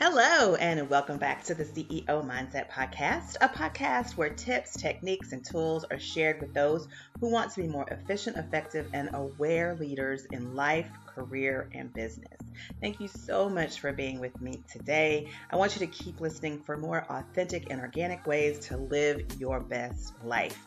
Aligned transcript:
Hello, 0.00 0.56
and 0.56 0.90
welcome 0.90 1.18
back 1.18 1.44
to 1.44 1.54
the 1.54 1.62
CEO 1.62 2.04
Mindset 2.04 2.68
Podcast, 2.68 3.36
a 3.40 3.48
podcast 3.48 4.16
where 4.16 4.28
tips, 4.28 4.76
techniques, 4.76 5.30
and 5.30 5.44
tools 5.44 5.84
are 5.88 6.00
shared 6.00 6.40
with 6.40 6.52
those 6.52 6.88
who 7.20 7.30
want 7.30 7.52
to 7.52 7.62
be 7.62 7.68
more 7.68 7.86
efficient, 7.88 8.36
effective, 8.36 8.88
and 8.92 9.08
aware 9.14 9.76
leaders 9.76 10.24
in 10.32 10.56
life, 10.56 10.90
career, 11.06 11.68
and 11.74 11.94
business. 11.94 12.36
Thank 12.80 12.98
you 12.98 13.06
so 13.06 13.48
much 13.48 13.78
for 13.78 13.92
being 13.92 14.18
with 14.18 14.40
me 14.40 14.64
today. 14.68 15.28
I 15.52 15.54
want 15.54 15.76
you 15.76 15.86
to 15.86 15.92
keep 15.92 16.20
listening 16.20 16.60
for 16.64 16.76
more 16.76 17.06
authentic 17.08 17.70
and 17.70 17.80
organic 17.80 18.26
ways 18.26 18.58
to 18.66 18.76
live 18.76 19.22
your 19.38 19.60
best 19.60 20.12
life. 20.24 20.58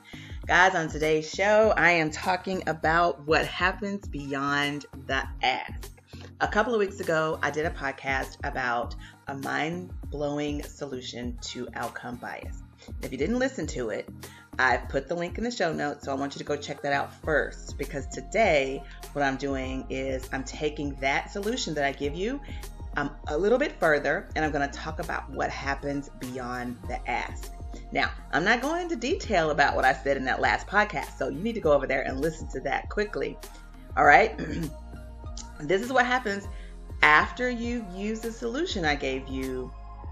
Guys, 0.47 0.73
on 0.73 0.87
today's 0.87 1.29
show, 1.29 1.73
I 1.75 1.91
am 1.91 2.11
talking 2.11 2.63
about 2.65 3.27
what 3.27 3.45
happens 3.45 4.07
beyond 4.07 4.85
the 5.05 5.27
ask. 5.43 5.91
A 6.39 6.47
couple 6.47 6.71
of 6.73 6.79
weeks 6.79 6.99
ago, 6.99 7.39
I 7.41 7.49
did 7.49 7.65
a 7.65 7.71
podcast 7.71 8.37
about 8.43 8.95
a 9.27 9.35
mind 9.35 9.91
blowing 10.09 10.63
solution 10.63 11.37
to 11.41 11.67
outcome 11.73 12.15
bias. 12.15 12.63
If 13.01 13.11
you 13.11 13.17
didn't 13.17 13.39
listen 13.39 13.67
to 13.67 13.89
it, 13.89 14.07
I've 14.59 14.87
put 14.89 15.07
the 15.07 15.15
link 15.15 15.37
in 15.37 15.43
the 15.43 15.51
show 15.51 15.71
notes, 15.71 16.05
so 16.05 16.11
I 16.11 16.15
want 16.15 16.33
you 16.33 16.39
to 16.39 16.45
go 16.45 16.55
check 16.55 16.81
that 16.81 16.93
out 16.93 17.13
first 17.23 17.77
because 17.77 18.07
today 18.07 18.81
what 19.13 19.23
I'm 19.23 19.37
doing 19.37 19.85
is 19.89 20.27
I'm 20.31 20.43
taking 20.43 20.95
that 20.95 21.31
solution 21.31 21.73
that 21.75 21.83
I 21.83 21.91
give 21.91 22.15
you 22.15 22.41
um, 22.95 23.11
a 23.27 23.37
little 23.37 23.59
bit 23.59 23.79
further 23.79 24.27
and 24.35 24.43
I'm 24.43 24.51
going 24.51 24.67
to 24.67 24.75
talk 24.75 24.99
about 24.99 25.29
what 25.29 25.49
happens 25.49 26.09
beyond 26.19 26.77
the 26.87 27.07
ask. 27.09 27.51
Now, 27.91 28.09
I'm 28.31 28.43
not 28.43 28.61
going 28.61 28.81
into 28.81 28.95
detail 28.95 29.51
about 29.51 29.75
what 29.75 29.85
I 29.85 29.93
said 29.93 30.17
in 30.17 30.25
that 30.25 30.41
last 30.41 30.67
podcast, 30.67 31.17
so 31.17 31.29
you 31.29 31.39
need 31.39 31.53
to 31.53 31.61
go 31.61 31.73
over 31.73 31.85
there 31.85 32.01
and 32.01 32.19
listen 32.19 32.47
to 32.49 32.59
that 32.61 32.89
quickly. 32.89 33.37
All 33.95 34.05
right? 34.05 34.37
this 35.61 35.81
is 35.81 35.91
what 35.91 36.05
happens 36.05 36.47
after 37.01 37.49
you 37.49 37.85
use 37.93 38.19
the 38.19 38.31
solution 38.31 38.85
I 38.85 38.95
gave 38.95 39.27
you 39.27 39.71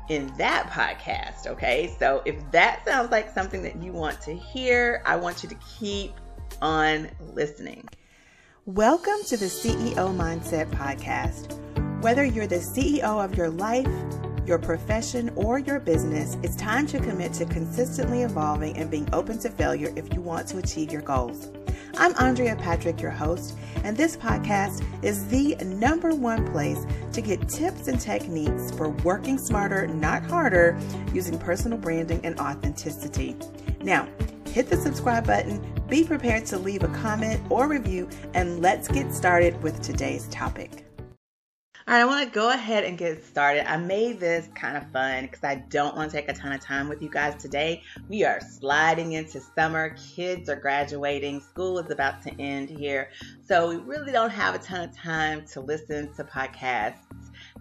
in 0.10 0.32
that 0.38 0.70
podcast. 0.70 1.48
Okay, 1.48 1.96
so 1.98 2.22
if 2.26 2.36
that 2.52 2.86
sounds 2.86 3.12
like 3.12 3.34
something 3.34 3.64
that 3.64 3.82
you 3.82 3.92
want 3.92 4.22
to 4.22 4.36
hear, 4.36 5.02
I 5.06 5.16
want 5.16 5.44
you 5.44 5.50
to 5.50 5.58
keep 5.80 6.14
on 6.62 7.10
listening. 7.34 7.88
Welcome 8.66 9.24
to 9.28 9.38
the 9.38 9.46
CEO 9.46 9.96
Mindset 9.96 10.70
Podcast. 10.72 11.60
Whether 12.02 12.24
you're 12.24 12.48
the 12.48 12.58
CEO 12.58 13.24
of 13.24 13.36
your 13.36 13.50
life, 13.50 13.88
your 14.46 14.60
profession, 14.60 15.32
or 15.36 15.58
your 15.58 15.80
business, 15.80 16.38
it's 16.44 16.56
time 16.56 16.86
to 16.88 17.00
commit 17.00 17.34
to 17.34 17.46
consistently 17.46 18.22
evolving 18.22 18.78
and 18.78 18.92
being 18.92 19.10
open 19.12 19.40
to 19.40 19.50
failure 19.50 19.92
if 19.96 20.14
you 20.14 20.22
want 20.22 20.48
to 20.50 20.60
achieve 20.60 20.92
your 20.92 21.02
goals. 21.02 21.50
I'm 21.98 22.14
Andrea 22.18 22.58
Patrick, 22.58 23.00
your 23.00 23.12
host, 23.12 23.56
and 23.86 23.96
this 23.96 24.18
podcast 24.18 24.84
is 25.02 25.26
the 25.28 25.56
number 25.64 26.14
one 26.14 26.46
place 26.52 26.86
to 27.14 27.22
get 27.22 27.48
tips 27.48 27.88
and 27.88 27.98
techniques 28.00 28.70
for 28.72 28.90
working 28.90 29.38
smarter, 29.38 29.88
not 29.88 30.26
harder, 30.26 30.78
using 31.14 31.40
personal 31.40 31.78
branding 31.78 32.20
and 32.26 32.38
authenticity. 32.38 33.38
Now, 33.82 34.10
hit 34.48 34.70
the 34.70 34.76
subscribe 34.76 35.26
button, 35.26 35.66
be 35.88 36.04
prepared 36.04 36.46
to 36.48 36.58
leave 36.58 36.84
a 36.84 36.90
comment 36.90 37.42
or 37.50 37.70
review, 37.70 38.10
and 38.34 38.62
let's 38.62 38.90
get 38.90 39.14
started 39.14 39.62
with 39.64 39.82
today's 39.82 40.28
topic. 40.28 40.86
All 41.88 41.94
right, 41.94 42.02
I 42.02 42.06
want 42.06 42.28
to 42.28 42.34
go 42.34 42.50
ahead 42.50 42.84
and 42.84 42.98
get 42.98 43.24
started. 43.24 43.70
I 43.70 43.78
made 43.78 44.20
this 44.20 44.50
kind 44.56 44.76
of 44.76 44.92
fun 44.92 45.26
because 45.26 45.44
I 45.44 45.58
don't 45.70 45.96
want 45.96 46.10
to 46.10 46.18
take 46.18 46.28
a 46.28 46.34
ton 46.34 46.52
of 46.52 46.60
time 46.60 46.90
with 46.90 47.00
you 47.00 47.12
guys 47.12 47.40
today. 47.40 47.84
We 48.10 48.24
are 48.24 48.42
sliding 48.42 49.12
into 49.12 49.40
summer. 49.56 49.96
Kids 50.16 50.50
are 50.50 50.56
graduating. 50.56 51.42
School 51.42 51.78
is 51.78 51.92
about 51.92 52.24
to 52.24 52.42
end 52.42 52.72
here. 52.72 53.10
So 53.48 53.70
we 53.70 53.76
really 53.76 54.12
don't 54.12 54.32
have 54.32 54.56
a 54.56 54.58
ton 54.58 54.90
of 54.90 54.98
time 54.98 55.46
to 55.54 55.62
listen 55.62 56.12
to 56.16 56.24
podcasts 56.24 57.04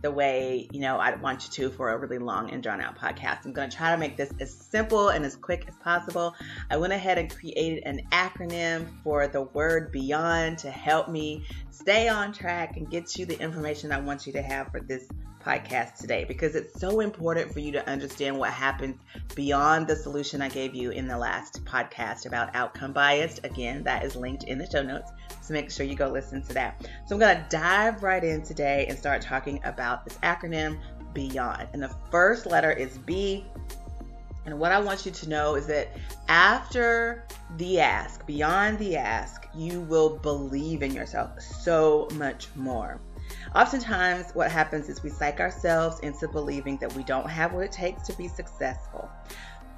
the 0.05 0.11
way 0.11 0.69
you 0.71 0.81
know 0.81 0.99
I 0.99 1.15
want 1.17 1.45
you 1.47 1.69
to 1.69 1.75
for 1.75 1.89
a 1.89 1.97
really 1.97 2.19
long 2.19 2.51
and 2.51 2.63
drawn 2.63 2.79
out 2.79 2.99
podcast. 2.99 3.47
I'm 3.47 3.55
going 3.55 3.71
to 3.71 3.77
try 3.77 3.91
to 3.91 3.97
make 3.97 4.19
this 4.19 4.31
as 4.39 4.53
simple 4.53 5.09
and 5.09 5.25
as 5.25 5.35
quick 5.35 5.65
as 5.67 5.75
possible. 5.77 6.37
I 6.71 6.77
went 6.77 6.93
ahead 6.93 7.17
and 7.17 7.35
created 7.35 7.85
an 7.87 8.03
acronym 8.13 8.87
for 9.03 9.27
the 9.27 9.43
word 9.43 9.91
beyond 9.93 10.59
to 10.59 10.71
help 10.71 11.09
me 11.09 11.47
stay 11.71 12.09
on 12.09 12.35
track 12.35 12.77
and 12.77 12.91
get 12.91 13.17
you 13.17 13.25
the 13.25 13.41
information 13.41 13.93
I 13.93 14.01
want 14.01 14.27
you 14.27 14.35
to 14.35 14.43
have 14.43 14.71
for 14.71 14.81
this 14.81 15.09
podcast 15.45 15.99
today 15.99 16.25
because 16.25 16.55
it's 16.55 16.81
so 16.81 17.01
important 17.01 17.53
for 17.53 17.61
you 17.61 17.73
to 17.73 17.89
understand 17.89 18.39
what 18.39 18.51
happens 18.51 18.97
beyond 19.35 19.87
the 19.87 19.97
solution 19.97 20.41
I 20.41 20.49
gave 20.49 20.75
you 20.75 20.91
in 20.91 21.07
the 21.07 21.19
last 21.19 21.65
podcast 21.65 22.27
about 22.27 22.55
outcome 22.55 22.93
bias. 22.93 23.41
Again, 23.45 23.83
that 23.85 24.05
is 24.05 24.17
linked 24.17 24.45
in 24.45 24.59
the 24.59 24.71
show 24.71 24.83
notes. 24.83 25.11
So 25.43 25.53
make 25.53 25.71
sure 25.71 25.85
you 25.85 25.95
go 25.95 26.09
listen 26.09 26.43
to 26.43 26.55
that. 26.55 26.89
So 27.07 27.15
I'm 27.15 27.21
going 27.21 27.37
to 27.37 27.45
dive 27.51 28.03
right 28.03 28.25
in 28.25 28.43
today 28.43 28.87
and 28.89 28.99
start 28.99 29.21
talking 29.21 29.61
about 29.65 30.05
this 30.05 30.17
acronym 30.19 30.79
BEYOND. 31.15 31.69
And 31.73 31.83
the 31.83 31.95
first 32.11 32.47
letter 32.47 32.73
is 32.73 32.99
B. 32.99 33.45
And 34.47 34.59
what 34.59 34.73
I 34.73 34.81
want 34.81 35.07
you 35.07 35.13
to 35.13 35.29
know 35.29 35.55
is 35.55 35.67
that 35.67 35.89
after 36.29 37.27
the 37.57 37.81
ask, 37.81 38.27
beyond 38.27 38.79
the 38.79 38.97
ask, 38.97 39.47
you 39.55 39.81
will 39.83 40.19
believe 40.19 40.83
in 40.83 40.93
yourself 40.93 41.41
so 41.41 42.09
much 42.15 42.49
more. 42.55 43.01
Oftentimes, 43.55 44.33
what 44.35 44.51
happens 44.51 44.89
is 44.89 45.03
we 45.03 45.11
psych 45.11 45.41
ourselves 45.41 46.01
into 46.01 46.29
believing 46.29 46.77
that 46.79 46.93
we 46.95 47.05
don't 47.05 47.29
have 47.29 47.53
what 47.53 47.65
it 47.65 47.73
takes 47.73 48.03
to 48.05 48.17
be 48.17 48.29
successful. 48.29 49.09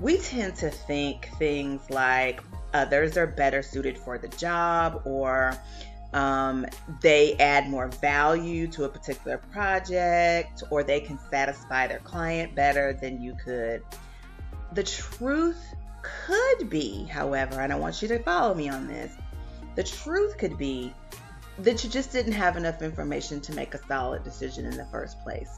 We 0.00 0.18
tend 0.18 0.56
to 0.56 0.70
think 0.70 1.30
things 1.38 1.88
like 1.90 2.42
others 2.74 3.16
are 3.16 3.26
better 3.26 3.62
suited 3.62 3.96
for 3.96 4.18
the 4.18 4.28
job 4.28 5.02
or 5.04 5.58
um, 6.12 6.66
they 7.00 7.34
add 7.36 7.68
more 7.68 7.88
value 7.88 8.66
to 8.68 8.84
a 8.84 8.88
particular 8.88 9.38
project 9.38 10.62
or 10.70 10.82
they 10.82 11.00
can 11.00 11.18
satisfy 11.30 11.86
their 11.86 11.98
client 12.00 12.54
better 12.54 12.92
than 12.92 13.20
you 13.20 13.34
could. 13.42 13.82
The 14.72 14.82
truth 14.82 15.74
could 16.02 16.70
be, 16.70 17.04
however, 17.04 17.60
and 17.60 17.72
I 17.72 17.76
want 17.76 18.00
you 18.02 18.08
to 18.08 18.18
follow 18.22 18.54
me 18.54 18.68
on 18.68 18.86
this, 18.86 19.12
the 19.74 19.82
truth 19.82 20.38
could 20.38 20.56
be 20.56 20.94
that 21.58 21.82
you 21.82 21.90
just 21.90 22.12
didn't 22.12 22.32
have 22.32 22.56
enough 22.56 22.82
information 22.82 23.40
to 23.40 23.54
make 23.54 23.74
a 23.74 23.86
solid 23.86 24.24
decision 24.24 24.66
in 24.66 24.76
the 24.76 24.84
first 24.86 25.20
place. 25.22 25.50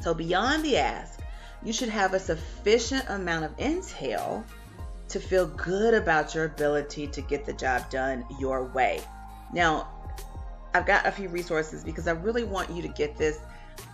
So, 0.00 0.14
beyond 0.14 0.64
the 0.64 0.78
ask, 0.78 1.20
you 1.62 1.72
should 1.72 1.88
have 1.88 2.14
a 2.14 2.18
sufficient 2.18 3.04
amount 3.08 3.44
of 3.44 3.56
intel 3.56 4.44
to 5.08 5.20
feel 5.20 5.46
good 5.46 5.94
about 5.94 6.34
your 6.34 6.46
ability 6.46 7.06
to 7.08 7.20
get 7.22 7.44
the 7.44 7.52
job 7.52 7.88
done 7.90 8.24
your 8.40 8.64
way. 8.64 9.00
Now, 9.52 9.88
I've 10.74 10.86
got 10.86 11.06
a 11.06 11.12
few 11.12 11.28
resources 11.28 11.84
because 11.84 12.08
I 12.08 12.12
really 12.12 12.44
want 12.44 12.70
you 12.70 12.82
to 12.82 12.88
get 12.88 13.16
this. 13.16 13.38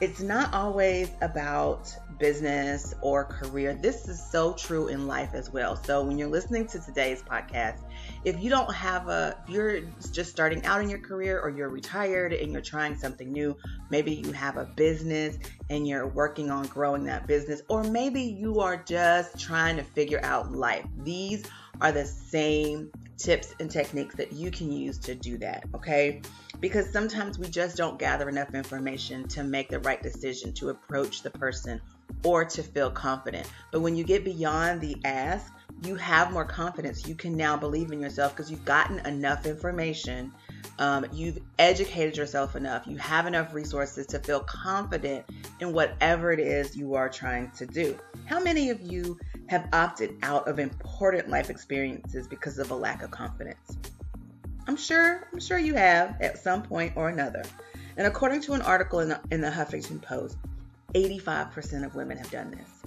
It's 0.01 0.21
not 0.21 0.55
always 0.55 1.11
about 1.23 1.93
business 2.19 2.95
or 3.01 3.25
career. 3.25 3.75
This 3.75 4.09
is 4.09 4.23
so 4.31 4.53
true 4.53 4.89
in 4.89 5.07
life 5.07 5.31
as 5.35 5.53
well. 5.53 5.77
So 5.77 6.05
when 6.05 6.19
you're 6.19 6.29
listening 6.29 6.67
to 6.69 6.81
today's 6.81 7.23
podcast, 7.23 7.79
if 8.25 8.41
you 8.41 8.51
don't 8.51 8.73
have 8.73 9.09
a, 9.09 9.37
you're 9.49 9.81
just 10.13 10.31
starting 10.31 10.65
out 10.65 10.81
in 10.83 10.89
your 10.89 10.99
career 11.01 11.41
or 11.41 11.51
you're 11.51 11.69
retired 11.69 12.33
and 12.33 12.53
you're 12.53 12.61
trying 12.61 12.97
something 12.97 13.31
new, 13.33 13.57
maybe 13.91 14.13
you 14.13 14.33
have 14.33 14.57
a 14.57 14.65
business 14.65 15.39
and 15.71 15.87
you're 15.87 16.07
working 16.07 16.51
on 16.51 16.67
growing 16.67 17.05
that 17.05 17.27
business, 17.27 17.63
or 17.69 17.85
maybe 17.85 18.23
you 18.23 18.61
are 18.61 18.77
just 18.77 19.39
trying 19.39 19.77
to 19.77 19.83
figure 19.83 20.21
out 20.23 20.53
life. 20.53 20.87
These 21.03 21.45
are 21.81 21.93
the 21.93 22.07
same 22.07 22.91
tips 23.19 23.55
and 23.61 23.71
techniques 23.71 24.15
that 24.15 24.33
you 24.33 24.51
can 24.51 24.73
use 24.73 24.97
to 24.99 25.15
do 25.15 25.37
that, 25.39 25.65
okay? 25.75 26.23
Because 26.61 26.91
sometimes 26.91 27.39
we 27.39 27.49
just 27.49 27.77
don't 27.77 27.99
gather 27.99 28.29
enough 28.29 28.55
information 28.55 29.27
to 29.29 29.43
make 29.43 29.69
the 29.69 29.81
right 29.81 30.03
decision 30.03 30.53
to 30.55 30.71
approach 30.71 31.23
the 31.23 31.31
person 31.31 31.81
or 32.25 32.45
to 32.45 32.63
feel 32.63 32.91
confident. 32.91 33.51
But 33.71 33.81
when 33.81 33.97
you 33.97 34.05
get 34.05 34.25
beyond 34.25 34.81
the 34.81 34.97
ask, 35.05 35.53
you 35.85 35.95
have 35.97 36.33
more 36.33 36.45
confidence. 36.45 37.07
You 37.07 37.15
can 37.15 37.37
now 37.37 37.57
believe 37.57 37.93
in 37.93 38.01
yourself 38.01 38.35
because 38.35 38.51
you've 38.51 38.65
gotten 38.65 39.05
enough 39.07 39.47
information. 39.47 40.33
Um, 40.79 41.07
you've 41.13 41.39
educated 41.59 42.17
yourself 42.17 42.57
enough. 42.57 42.87
You 42.87 42.97
have 42.99 43.27
enough 43.27 43.55
resources 43.55 44.07
to 44.09 44.19
feel 44.19 44.41
confident 44.41 45.25
in 45.61 45.73
whatever 45.73 46.33
it 46.33 46.41
is 46.41 46.77
you 46.77 46.95
are 46.95 47.09
trying 47.09 47.51
to 47.53 47.67
do. 47.67 47.97
How 48.27 48.41
many 48.41 48.71
of 48.71 48.81
you 48.81 49.19
have 49.49 49.69
opted 49.73 50.17
out 50.23 50.47
of 50.47 50.59
important 50.59 51.29
life 51.29 51.51
experiences 51.51 52.27
because 52.27 52.59
of 52.59 52.71
a 52.71 52.75
lack 52.75 53.03
of 53.03 53.11
confidence? 53.11 53.79
I'm 54.67 54.77
sure, 54.77 55.29
I'm 55.33 55.41
sure 55.41 55.59
you 55.59 55.75
have 55.75 56.21
at 56.21 56.39
some 56.39 56.63
point 56.63 56.93
or 56.95 57.09
another. 57.09 57.43
And 57.97 58.07
according 58.07 58.43
to 58.43 58.53
an 58.53 58.63
article 58.63 59.01
in 59.01 59.09
the, 59.09 59.21
in 59.31 59.41
the 59.41 59.51
Huffington 59.51 60.01
Post, 60.01 60.37
85% 60.95 61.85
of 61.85 61.95
women 61.95 62.17
have 62.17 62.31
done 62.31 62.51
this 62.51 62.79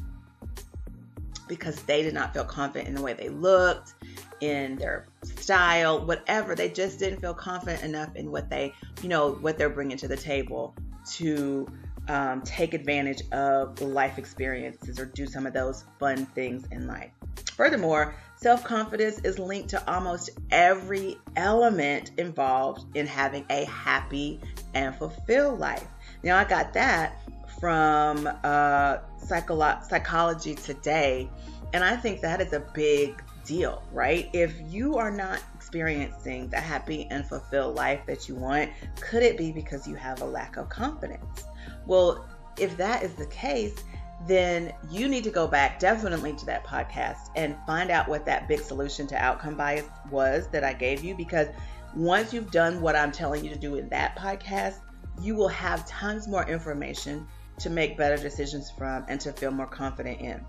because 1.47 1.81
they 1.83 2.01
did 2.01 2.13
not 2.13 2.33
feel 2.33 2.45
confident 2.45 2.87
in 2.87 2.95
the 2.95 3.01
way 3.01 3.11
they 3.11 3.27
looked, 3.27 3.95
in 4.39 4.77
their 4.77 5.07
style, 5.23 6.05
whatever. 6.05 6.55
They 6.55 6.69
just 6.69 6.97
didn't 6.97 7.19
feel 7.19 7.33
confident 7.33 7.83
enough 7.83 8.15
in 8.15 8.31
what 8.31 8.49
they, 8.49 8.73
you 9.01 9.09
know, 9.09 9.33
what 9.33 9.57
they're 9.57 9.69
bringing 9.69 9.97
to 9.97 10.07
the 10.07 10.15
table 10.15 10.73
to 11.13 11.67
um, 12.11 12.41
take 12.41 12.73
advantage 12.73 13.23
of 13.31 13.79
life 13.81 14.17
experiences 14.17 14.99
or 14.99 15.05
do 15.05 15.25
some 15.25 15.47
of 15.47 15.53
those 15.53 15.85
fun 15.97 16.25
things 16.27 16.67
in 16.69 16.85
life. 16.85 17.09
Furthermore, 17.53 18.13
self 18.35 18.65
confidence 18.65 19.19
is 19.19 19.39
linked 19.39 19.69
to 19.69 19.91
almost 19.91 20.31
every 20.51 21.17
element 21.37 22.11
involved 22.17 22.97
in 22.97 23.07
having 23.07 23.45
a 23.49 23.63
happy 23.63 24.41
and 24.73 24.93
fulfilled 24.93 25.59
life. 25.59 25.87
Now, 26.21 26.37
I 26.37 26.43
got 26.43 26.73
that 26.73 27.17
from 27.61 28.27
uh, 28.27 28.97
psycholo- 29.23 29.81
psychology 29.87 30.55
today, 30.55 31.29
and 31.73 31.81
I 31.81 31.95
think 31.95 32.19
that 32.21 32.41
is 32.41 32.51
a 32.51 32.59
big 32.59 33.23
deal, 33.45 33.83
right? 33.93 34.29
If 34.33 34.53
you 34.67 34.97
are 34.97 35.11
not 35.11 35.39
experiencing 35.71 36.49
the 36.49 36.59
happy 36.59 37.07
and 37.11 37.25
fulfilled 37.25 37.75
life 37.75 38.01
that 38.05 38.27
you 38.27 38.35
want, 38.35 38.69
could 38.99 39.23
it 39.23 39.37
be 39.37 39.53
because 39.53 39.87
you 39.87 39.95
have 39.95 40.21
a 40.21 40.25
lack 40.25 40.57
of 40.57 40.67
confidence? 40.67 41.45
Well, 41.85 42.25
if 42.59 42.75
that 42.75 43.03
is 43.03 43.13
the 43.15 43.27
case, 43.27 43.81
then 44.27 44.73
you 44.89 45.07
need 45.07 45.23
to 45.23 45.29
go 45.29 45.47
back 45.47 45.79
definitely 45.79 46.33
to 46.33 46.45
that 46.45 46.65
podcast 46.65 47.29
and 47.37 47.55
find 47.65 47.89
out 47.89 48.09
what 48.09 48.25
that 48.25 48.49
big 48.49 48.59
solution 48.59 49.07
to 49.07 49.15
outcome 49.15 49.55
bias 49.55 49.85
was 50.09 50.49
that 50.49 50.65
I 50.65 50.73
gave 50.73 51.05
you. 51.05 51.15
Because 51.15 51.47
once 51.95 52.33
you've 52.33 52.51
done 52.51 52.81
what 52.81 52.97
I'm 52.97 53.13
telling 53.13 53.41
you 53.41 53.49
to 53.49 53.57
do 53.57 53.75
in 53.75 53.87
that 53.89 54.17
podcast, 54.17 54.79
you 55.21 55.35
will 55.35 55.47
have 55.47 55.87
tons 55.87 56.27
more 56.27 56.45
information 56.49 57.25
to 57.59 57.69
make 57.69 57.97
better 57.97 58.21
decisions 58.21 58.69
from 58.77 59.05
and 59.07 59.21
to 59.21 59.31
feel 59.31 59.51
more 59.51 59.67
confident 59.67 60.19
in. 60.19 60.43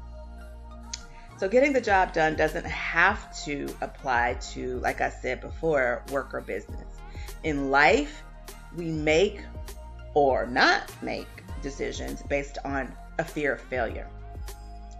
So, 1.43 1.49
getting 1.49 1.73
the 1.73 1.81
job 1.81 2.13
done 2.13 2.37
doesn't 2.37 2.67
have 2.67 3.37
to 3.47 3.67
apply 3.81 4.35
to, 4.53 4.79
like 4.79 5.01
I 5.01 5.11
said 5.11 5.41
before, 5.41 6.05
work 6.13 6.33
or 6.35 6.41
business. 6.41 6.87
In 7.43 7.73
life, 7.73 8.23
we 8.77 8.93
make 8.93 9.41
or 10.15 10.47
not 10.47 10.89
make 11.03 11.27
decisions 11.61 12.23
based 12.23 12.59
on 12.65 12.95
a 13.19 13.25
fear 13.25 13.55
of 13.55 13.61
failure. 13.61 14.07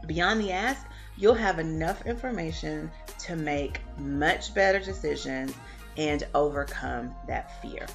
Beyond 0.09 0.41
the 0.41 0.51
ask, 0.51 0.85
you'll 1.17 1.35
have 1.35 1.61
enough 1.61 2.07
information 2.07 2.91
to 3.21 3.37
make 3.37 3.81
much 3.97 4.53
better 4.53 4.81
decisions 4.81 5.55
and 5.97 6.27
overcome 6.35 7.15
that 7.29 7.63
fear. 7.63 7.87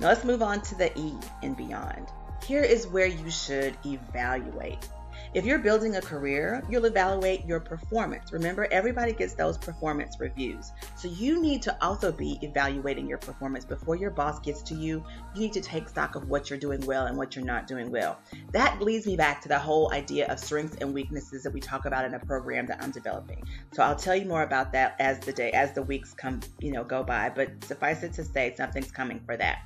Now 0.00 0.08
let's 0.08 0.24
move 0.24 0.40
on 0.40 0.62
to 0.62 0.74
the 0.74 0.98
E 0.98 1.12
and 1.42 1.54
beyond. 1.54 2.08
Here 2.46 2.62
is 2.62 2.86
where 2.86 3.04
you 3.04 3.30
should 3.30 3.76
evaluate. 3.84 4.88
If 5.34 5.44
you're 5.44 5.58
building 5.58 5.96
a 5.96 6.00
career, 6.00 6.62
you'll 6.70 6.86
evaluate 6.86 7.44
your 7.44 7.60
performance. 7.60 8.32
Remember, 8.32 8.66
everybody 8.70 9.12
gets 9.12 9.34
those 9.34 9.58
performance 9.58 10.18
reviews. 10.18 10.72
So 10.96 11.08
you 11.08 11.40
need 11.40 11.62
to 11.62 11.84
also 11.84 12.12
be 12.12 12.38
evaluating 12.42 13.06
your 13.08 13.18
performance 13.18 13.64
before 13.64 13.96
your 13.96 14.10
boss 14.10 14.40
gets 14.40 14.62
to 14.62 14.74
you. 14.74 15.04
You 15.34 15.40
need 15.40 15.52
to 15.52 15.60
take 15.60 15.88
stock 15.88 16.14
of 16.14 16.28
what 16.28 16.48
you're 16.48 16.58
doing 16.58 16.84
well 16.86 17.06
and 17.06 17.16
what 17.16 17.36
you're 17.36 17.44
not 17.44 17.66
doing 17.66 17.90
well. 17.90 18.18
That 18.52 18.80
leads 18.80 19.06
me 19.06 19.16
back 19.16 19.40
to 19.42 19.48
the 19.48 19.58
whole 19.58 19.92
idea 19.92 20.26
of 20.28 20.38
strengths 20.38 20.76
and 20.80 20.94
weaknesses 20.94 21.42
that 21.42 21.52
we 21.52 21.60
talk 21.60 21.84
about 21.84 22.04
in 22.04 22.14
a 22.14 22.18
program 22.20 22.66
that 22.66 22.82
I'm 22.82 22.90
developing. 22.90 23.44
So 23.72 23.82
I'll 23.82 23.96
tell 23.96 24.16
you 24.16 24.26
more 24.26 24.42
about 24.42 24.72
that 24.72 24.96
as 24.98 25.18
the 25.20 25.32
day 25.32 25.50
as 25.52 25.72
the 25.72 25.82
weeks 25.82 26.14
come, 26.14 26.40
you 26.60 26.72
know, 26.72 26.84
go 26.84 27.02
by, 27.02 27.30
but 27.30 27.50
suffice 27.64 28.02
it 28.02 28.12
to 28.14 28.24
say 28.24 28.54
something's 28.56 28.90
coming 28.90 29.20
for 29.26 29.36
that. 29.36 29.62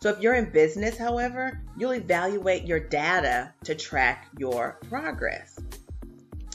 So 0.00 0.10
if 0.10 0.20
you're 0.20 0.34
in 0.34 0.50
business, 0.50 0.96
however, 0.96 1.60
you'll 1.76 1.94
evaluate 1.94 2.64
your 2.64 2.80
data 2.80 3.52
to 3.64 3.74
track 3.74 4.28
your 4.38 4.78
progress. 4.88 5.58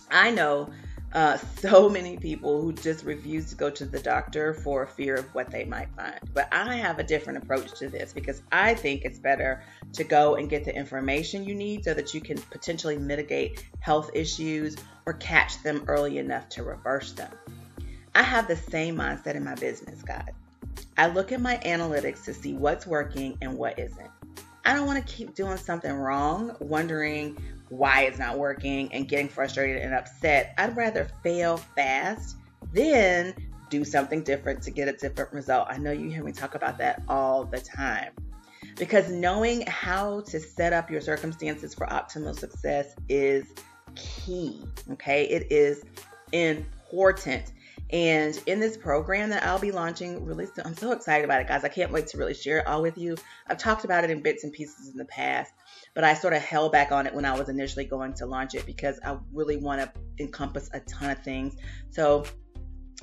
I 0.10 0.32
know 0.32 0.70
uh, 1.14 1.38
so 1.58 1.90
many 1.90 2.18
people 2.18 2.62
who 2.62 2.74
just 2.74 3.04
refuse 3.04 3.50
to 3.50 3.56
go 3.56 3.70
to 3.70 3.86
the 3.86 4.00
doctor 4.00 4.54
for 4.54 4.86
fear 4.86 5.16
of 5.16 5.34
what 5.34 5.50
they 5.50 5.66
might 5.66 5.90
find. 5.96 6.20
But 6.34 6.48
I 6.52 6.76
have 6.76 7.00
a 7.00 7.04
different 7.04 7.44
approach 7.44 7.78
to 7.80 7.90
this 7.90 8.14
because 8.14 8.42
I 8.52 8.74
think 8.74 9.04
it's 9.04 9.20
better 9.20 9.64
to 9.94 10.04
go 10.04 10.36
and 10.36 10.50
get 10.50 10.66
the 10.66 10.76
information 10.76 11.44
you 11.44 11.56
need 11.56 11.84
so 11.84 11.94
that 11.94 12.14
you 12.14 12.22
can 12.22 12.38
potentially 12.38 12.98
mitigate 12.98 13.66
health 13.80 14.12
issues 14.14 14.78
or 15.06 15.14
catch 15.14 15.62
them 15.64 15.84
early 15.88 16.18
enough 16.20 16.48
to 16.50 16.64
reverse 16.64 17.14
them. 17.14 17.32
I 18.14 18.24
have 18.24 18.48
the 18.48 18.58
same 18.58 18.98
mindset 18.98 19.36
in 19.36 19.44
my 19.44 19.56
business, 19.56 20.02
guys. 20.02 20.34
I 20.98 21.08
look 21.08 21.32
at 21.32 21.42
my 21.42 21.58
analytics 21.66 22.24
to 22.26 22.34
see 22.34 22.54
what's 22.54 22.86
working 22.86 23.38
and 23.42 23.58
what 23.58 23.80
isn't. 23.80 24.10
I 24.66 24.74
don't 24.74 24.86
want 24.86 25.06
to 25.06 25.14
keep 25.14 25.34
doing 25.34 25.58
something 25.58 25.92
wrong, 25.92 26.56
wondering 26.60 27.38
why 27.70 28.02
it's 28.02 28.20
not 28.20 28.38
working 28.38 28.94
and 28.94 29.08
getting 29.08 29.30
frustrated 29.30 29.82
and 29.82 29.94
upset. 29.94 30.54
I'd 30.58 30.76
rather 30.76 31.08
fail 31.24 31.58
fast 31.58 32.38
than 32.74 33.34
do 33.70 33.84
something 33.84 34.22
different 34.24 34.62
to 34.64 34.72
get 34.72 34.88
a 34.88 34.94
different 34.94 35.32
result. 35.34 35.68
I 35.70 35.78
know 35.78 35.92
you 35.92 36.10
hear 36.10 36.24
me 36.24 36.34
talk 36.34 36.56
about 36.56 36.78
that 36.80 37.02
all 37.08 37.46
the 37.46 37.60
time. 37.60 38.12
Because 38.78 39.10
knowing 39.10 39.66
how 39.68 40.22
to 40.22 40.40
set 40.40 40.74
up 40.74 40.92
your 40.92 41.02
circumstances 41.02 41.74
for 41.74 41.88
optimal 41.88 42.38
success 42.38 42.96
is 43.10 43.46
key. 43.96 44.64
Okay, 44.92 45.24
it 45.26 45.52
is 45.52 45.84
important. 46.34 47.54
And 47.92 48.42
in 48.46 48.60
this 48.62 48.78
program 48.78 49.30
that 49.32 49.44
I'll 49.44 49.60
be 49.60 49.72
launching 49.72 50.24
really 50.24 50.46
soon, 50.46 50.66
I'm 50.66 50.78
so 50.78 50.94
excited 50.94 51.26
about 51.26 51.42
it, 51.42 51.48
guys. 51.48 51.66
I 51.66 51.70
can't 51.70 51.92
wait 51.92 52.08
to 52.08 52.18
really 52.18 52.34
share 52.34 52.60
it 52.60 52.68
all 52.68 52.82
with 52.82 52.98
you. 52.98 53.18
I've 53.48 53.58
talked 53.58 53.84
about 53.84 54.06
it 54.06 54.10
in 54.10 54.22
bits 54.22 54.46
and 54.46 54.54
pieces 54.54 54.90
in 54.90 54.98
the 54.98 55.06
past, 55.06 55.52
but 55.94 56.06
I 56.06 56.14
sort 56.14 56.34
of 56.34 56.42
held 56.42 56.72
back 56.72 56.94
on 56.94 57.06
it 57.06 57.14
when 57.14 57.26
I 57.26 57.38
was 57.38 57.50
initially 57.50 57.86
going 57.86 58.14
to 58.14 58.26
launch 58.26 58.56
it 58.56 58.66
because 58.66 58.98
I 59.04 59.18
really 59.34 59.58
want 59.58 59.82
to 59.82 59.92
encompass 60.20 60.70
a 60.74 60.80
ton 60.82 61.10
of 61.10 61.22
things. 61.22 61.58
So 61.90 62.24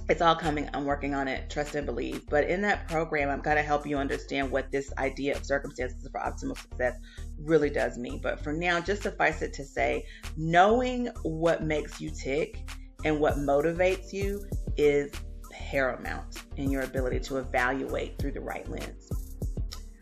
it's 0.09 0.23
all 0.23 0.37
coming. 0.37 0.71
I'm 0.73 0.87
working 0.87 1.15
on 1.15 1.29
it. 1.29 1.51
Trust 1.51 1.75
and 1.75 1.85
believe. 1.85 2.27
But 2.31 2.49
in 2.49 2.63
that 2.63 2.89
program, 2.89 3.29
I'm 3.29 3.41
going 3.41 3.57
to 3.57 3.63
help 3.63 3.87
you 3.87 3.99
understand 3.99 4.51
what 4.51 4.71
this 4.71 4.91
idea 4.97 5.37
of 5.37 5.45
circumstances 5.45 6.09
for 6.11 6.21
optimal 6.21 6.57
success 6.57 6.99
really 7.39 7.69
does 7.69 7.99
mean. 7.99 8.21
But 8.23 8.41
for 8.41 8.55
now, 8.55 8.81
just 8.81 9.03
suffice 9.03 9.43
it 9.43 9.53
to 9.55 9.65
say, 9.65 10.07
knowing 10.39 11.09
what 11.25 11.63
makes 11.63 12.01
you 12.01 12.11
tick 12.11 12.71
and 13.05 13.21
what 13.21 13.35
motivates 13.37 14.13
you 14.15 14.49
is 14.79 15.13
paramount 15.51 16.43
in 16.57 16.71
your 16.71 16.83
ability 16.83 17.21
to 17.21 17.37
evaluate 17.37 18.19
through 18.19 18.33
the 18.33 18.41
right 18.41 18.69
lens. 18.71 19.11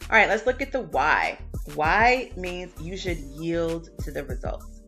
All 0.09 0.17
right, 0.17 0.29
let's 0.29 0.47
look 0.47 0.63
at 0.63 0.71
the 0.71 0.83
why. 0.83 1.39
Why 1.75 2.31
means 2.37 2.73
you 2.81 2.97
should 2.97 3.19
yield 3.19 3.89
to 4.05 4.13
the 4.13 4.23
results. 4.25 4.83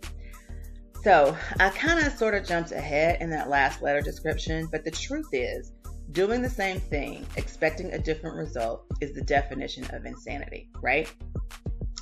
So 1.02 1.36
I 1.58 1.70
kind 1.70 2.06
of 2.06 2.12
sort 2.12 2.34
of 2.34 2.46
jumped 2.46 2.70
ahead 2.70 3.20
in 3.20 3.30
that 3.30 3.48
last 3.48 3.82
letter 3.82 4.00
description, 4.00 4.68
but 4.70 4.84
the 4.84 4.90
truth 4.90 5.28
is, 5.32 5.72
doing 6.12 6.42
the 6.42 6.50
same 6.50 6.80
thing, 6.80 7.26
expecting 7.36 7.92
a 7.92 7.98
different 7.98 8.36
result, 8.36 8.84
is 9.00 9.12
the 9.12 9.22
definition 9.22 9.84
of 9.94 10.06
insanity, 10.06 10.68
right? 10.82 11.12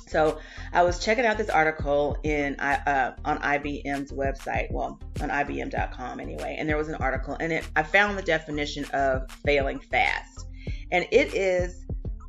So 0.07 0.39
I 0.73 0.83
was 0.83 1.03
checking 1.03 1.25
out 1.25 1.37
this 1.37 1.49
article 1.49 2.17
in 2.23 2.55
uh, 2.59 3.15
on 3.25 3.39
IBM's 3.39 4.11
website, 4.11 4.71
well, 4.71 4.99
on 5.21 5.29
IBM.com 5.29 6.19
anyway, 6.19 6.55
and 6.57 6.67
there 6.67 6.77
was 6.77 6.87
an 6.87 6.95
article, 6.95 7.35
and 7.39 7.51
it 7.51 7.67
I 7.75 7.83
found 7.83 8.17
the 8.17 8.21
definition 8.21 8.85
of 8.93 9.29
failing 9.45 9.79
fast, 9.79 10.47
and 10.91 11.05
it 11.11 11.33
is 11.33 11.85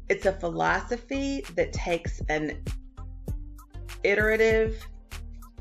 it's 0.09 0.27
a 0.27 0.33
philosophy 0.33 1.45
that 1.55 1.73
takes 1.73 2.21
an 2.29 2.63
iterative, 4.03 4.85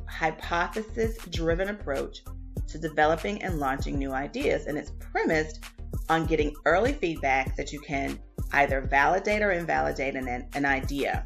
hypothesis-driven 0.08 1.70
approach 1.70 2.24
to 2.68 2.78
developing 2.78 3.44
and 3.44 3.60
launching 3.60 3.98
new 3.98 4.14
ideas, 4.14 4.66
and 4.66 4.78
it's 4.78 4.92
premised 5.00 5.64
on 6.10 6.26
getting 6.26 6.56
early 6.66 6.94
feedback 6.94 7.56
that 7.58 7.72
you 7.72 7.80
can 7.80 8.18
either 8.54 8.82
validate 8.82 9.42
or 9.42 9.52
invalidate 9.52 10.16
an, 10.16 10.48
an 10.54 10.66
idea 10.66 11.26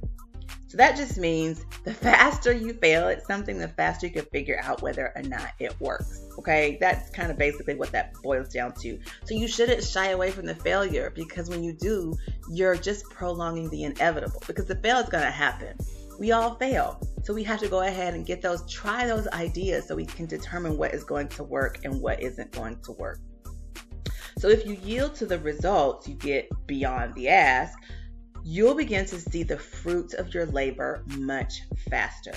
so 0.72 0.78
that 0.78 0.96
just 0.96 1.18
means 1.18 1.66
the 1.84 1.94
faster 1.94 2.54
you 2.54 2.72
fail 2.76 3.10
at 3.10 3.28
something, 3.28 3.58
the 3.58 3.68
faster 3.68 4.08
you 4.08 4.14
can 4.14 4.24
figure 4.28 4.58
out 4.64 4.82
whether 4.82 5.12
or 5.18 5.22
not 5.24 5.52
it 5.60 5.78
works. 5.82 6.22
Okay, 6.40 6.78
that's 6.80 7.10
kind 7.10 7.30
of 7.30 7.38
basically 7.38 7.76
what 7.76 7.92
that 7.92 8.14
boils 8.24 8.48
down 8.48 8.72
to. 8.76 8.98
So 9.26 9.36
you 9.36 9.50
shouldn't 9.50 9.84
shy 9.84 10.12
away 10.12 10.32
from 10.32 10.46
the 10.46 10.56
failure 10.56 11.12
because 11.14 11.50
when 11.50 11.62
you 11.62 11.74
do, 11.74 12.14
you're 12.50 12.78
just 12.78 13.04
prolonging 13.10 13.70
the 13.70 13.84
inevitable 13.84 14.42
because 14.48 14.66
the 14.66 14.78
fail 14.78 15.00
is 15.00 15.10
going 15.10 15.26
to 15.26 15.30
happen. 15.30 15.78
We 16.18 16.32
all 16.32 16.56
fail. 16.56 17.06
So 17.24 17.34
we 17.34 17.44
have 17.44 17.60
to 17.60 17.68
go 17.68 17.82
ahead 17.82 18.14
and 18.14 18.26
get 18.26 18.42
those, 18.42 18.66
try 18.72 19.06
those 19.06 19.28
ideas 19.28 19.90
so 19.90 19.96
we 19.98 20.06
can 20.06 20.26
determine 20.26 20.78
what 20.78 20.94
is 20.94 21.04
going 21.04 21.28
to 21.30 21.44
work 21.44 21.80
and 21.84 22.00
what 22.00 22.24
isn't 22.24 22.50
going 22.54 22.80
to 22.84 22.94
work. 22.94 23.20
So 24.38 24.48
if 24.48 24.66
you 24.66 24.78
yield 24.82 25.16
to 25.16 25.26
the 25.26 25.38
results 25.40 26.08
you 26.08 26.16
get 26.16 26.48
beyond 26.66 27.14
the 27.16 27.28
ask, 27.28 27.78
you'll 28.44 28.76
begin 28.76 29.06
to 29.06 29.20
see 29.20 29.44
the 29.44 29.58
fruits 29.58 30.14
of 30.14 30.34
your 30.34 30.46
labor 30.48 31.04
much 31.18 31.62
faster. 31.90 32.34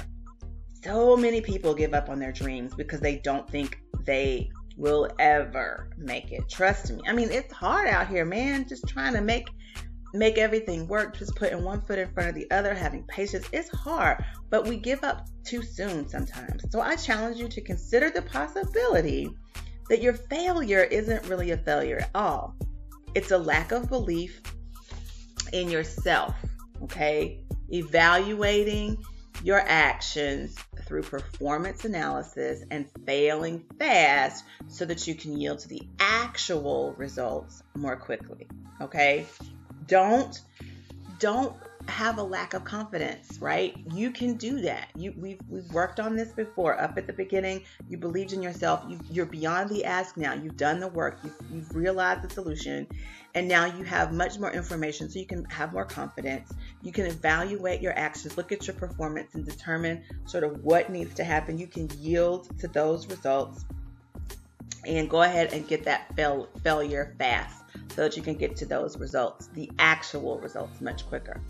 So 0.82 1.16
many 1.16 1.40
people 1.40 1.75
give 1.75 1.94
up 1.94 2.08
on 2.08 2.18
their 2.18 2.32
dreams 2.32 2.75
because 2.75 3.00
they 3.00 3.16
don't 3.18 3.49
think 3.49 3.80
they 4.04 4.50
will 4.76 5.08
ever 5.18 5.88
make 5.96 6.32
it. 6.32 6.49
Trust 6.49 6.92
me. 6.92 7.00
I 7.06 7.12
mean, 7.12 7.30
it's 7.30 7.52
hard 7.52 7.88
out 7.88 8.08
here, 8.08 8.25
man, 8.25 8.68
just 8.68 8.87
trying 8.88 9.14
to 9.14 9.20
make 9.20 9.49
make 10.14 10.38
everything 10.38 10.87
work, 10.87 11.18
just 11.18 11.34
putting 11.34 11.64
one 11.64 11.80
foot 11.80 11.99
in 11.99 12.08
front 12.12 12.28
of 12.28 12.37
the 12.37 12.49
other, 12.52 12.73
having 12.73 13.02
patience. 13.08 13.49
It's 13.52 13.68
hard, 13.70 14.25
but 14.49 14.64
we 14.64 14.76
give 14.76 15.02
up 15.02 15.26
too 15.44 15.61
soon 15.61 16.08
sometimes. 16.08 16.64
So 16.70 16.80
I 16.80 16.94
challenge 16.94 17.38
you 17.38 17.49
to 17.49 17.61
consider 17.61 18.11
the 18.11 18.23
possibility 18.23 19.28
that 19.88 20.00
your 20.00 20.14
failure 20.14 20.84
isn't 20.84 21.26
really 21.28 21.50
a 21.50 21.58
failure 21.58 21.99
at 21.99 22.11
all. 22.14 22.54
It's 23.16 23.32
a 23.32 23.38
lack 23.38 23.73
of 23.73 23.88
belief 23.88 24.40
in 25.54 25.70
yourself, 25.70 26.34
okay? 26.82 27.40
Evaluating 27.70 29.02
your 29.42 29.61
actions 29.61 30.56
through 30.84 31.02
performance 31.02 31.84
analysis 31.84 32.64
and 32.70 32.87
failing 33.06 33.64
fast 33.78 34.44
so 34.68 34.84
that 34.84 35.06
you 35.06 35.14
can 35.14 35.38
yield 35.38 35.61
to 35.61 35.68
the 35.68 35.82
actual 36.00 36.92
results 36.99 37.62
more 37.76 37.96
quickly, 37.96 38.46
okay? 38.80 39.26
Don't 39.87 40.40
don't 41.18 41.54
have 41.88 42.18
a 42.18 42.22
lack 42.22 42.54
of 42.54 42.64
confidence, 42.64 43.38
right? 43.40 43.76
You 43.92 44.10
can 44.10 44.34
do 44.34 44.60
that. 44.62 44.88
You 44.96 45.14
we've 45.16 45.40
we've 45.48 45.70
worked 45.72 46.00
on 46.00 46.16
this 46.16 46.32
before. 46.32 46.80
Up 46.80 46.96
at 46.96 47.06
the 47.06 47.12
beginning, 47.12 47.62
you 47.88 47.98
believed 47.98 48.32
in 48.32 48.42
yourself. 48.42 48.84
You, 49.10 49.22
are 49.22 49.26
beyond 49.26 49.70
the 49.70 49.84
ask 49.84 50.16
now. 50.16 50.34
You've 50.34 50.56
done 50.56 50.80
the 50.80 50.88
work. 50.88 51.18
You've, 51.22 51.36
you've 51.52 51.76
realized 51.76 52.22
the 52.22 52.30
solution, 52.30 52.86
and 53.34 53.46
now 53.46 53.66
you 53.66 53.84
have 53.84 54.12
much 54.12 54.38
more 54.38 54.50
information, 54.50 55.10
so 55.10 55.18
you 55.18 55.26
can 55.26 55.44
have 55.46 55.72
more 55.72 55.84
confidence. 55.84 56.52
You 56.82 56.92
can 56.92 57.06
evaluate 57.06 57.80
your 57.80 57.96
actions, 57.98 58.36
look 58.36 58.52
at 58.52 58.66
your 58.66 58.74
performance, 58.74 59.34
and 59.34 59.44
determine 59.44 60.02
sort 60.24 60.44
of 60.44 60.64
what 60.64 60.90
needs 60.90 61.14
to 61.14 61.24
happen. 61.24 61.58
You 61.58 61.66
can 61.66 61.90
yield 61.98 62.58
to 62.60 62.68
those 62.68 63.06
results, 63.08 63.64
and 64.86 65.08
go 65.10 65.22
ahead 65.22 65.52
and 65.52 65.66
get 65.68 65.84
that 65.84 66.14
fail, 66.16 66.48
failure 66.62 67.14
fast 67.18 67.64
so 67.94 68.02
that 68.02 68.16
you 68.16 68.22
can 68.22 68.34
get 68.34 68.56
to 68.56 68.66
those 68.66 68.96
results, 68.98 69.48
the 69.54 69.70
actual 69.78 70.38
results, 70.40 70.80
much 70.80 71.06
quicker. 71.06 71.40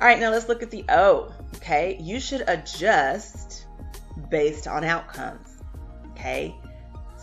All 0.00 0.06
right, 0.06 0.20
now 0.20 0.30
let's 0.30 0.48
look 0.48 0.62
at 0.62 0.70
the 0.70 0.84
O. 0.90 1.32
Okay, 1.56 1.98
you 2.00 2.20
should 2.20 2.44
adjust 2.46 3.66
based 4.30 4.68
on 4.68 4.84
outcomes. 4.84 5.48
Okay, 6.12 6.54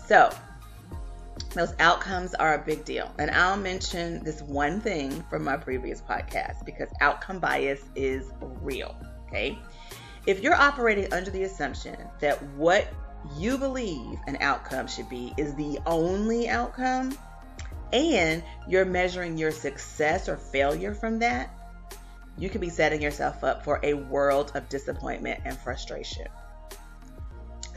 so 0.07 0.29
those 1.53 1.73
outcomes 1.79 2.35
are 2.35 2.55
a 2.55 2.57
big 2.57 2.83
deal. 2.83 3.09
And 3.17 3.31
I'll 3.31 3.55
mention 3.55 4.21
this 4.25 4.41
one 4.41 4.81
thing 4.81 5.23
from 5.29 5.45
my 5.45 5.55
previous 5.55 6.01
podcast 6.01 6.65
because 6.65 6.89
outcome 6.99 7.39
bias 7.39 7.81
is 7.95 8.29
real. 8.41 8.93
Okay, 9.27 9.57
if 10.25 10.41
you're 10.41 10.53
operating 10.53 11.13
under 11.13 11.31
the 11.31 11.43
assumption 11.43 11.95
that 12.19 12.43
what 12.57 12.93
you 13.37 13.57
believe 13.57 14.19
an 14.27 14.37
outcome 14.41 14.87
should 14.87 15.07
be 15.07 15.33
is 15.37 15.55
the 15.55 15.79
only 15.85 16.49
outcome, 16.49 17.17
and 17.93 18.43
you're 18.67 18.83
measuring 18.83 19.37
your 19.37 19.51
success 19.51 20.27
or 20.27 20.35
failure 20.35 20.93
from 20.93 21.19
that, 21.19 21.49
you 22.37 22.49
could 22.49 22.61
be 22.61 22.69
setting 22.69 23.01
yourself 23.01 23.43
up 23.43 23.63
for 23.63 23.79
a 23.83 23.93
world 23.93 24.51
of 24.55 24.67
disappointment 24.69 25.41
and 25.45 25.57
frustration. 25.57 26.27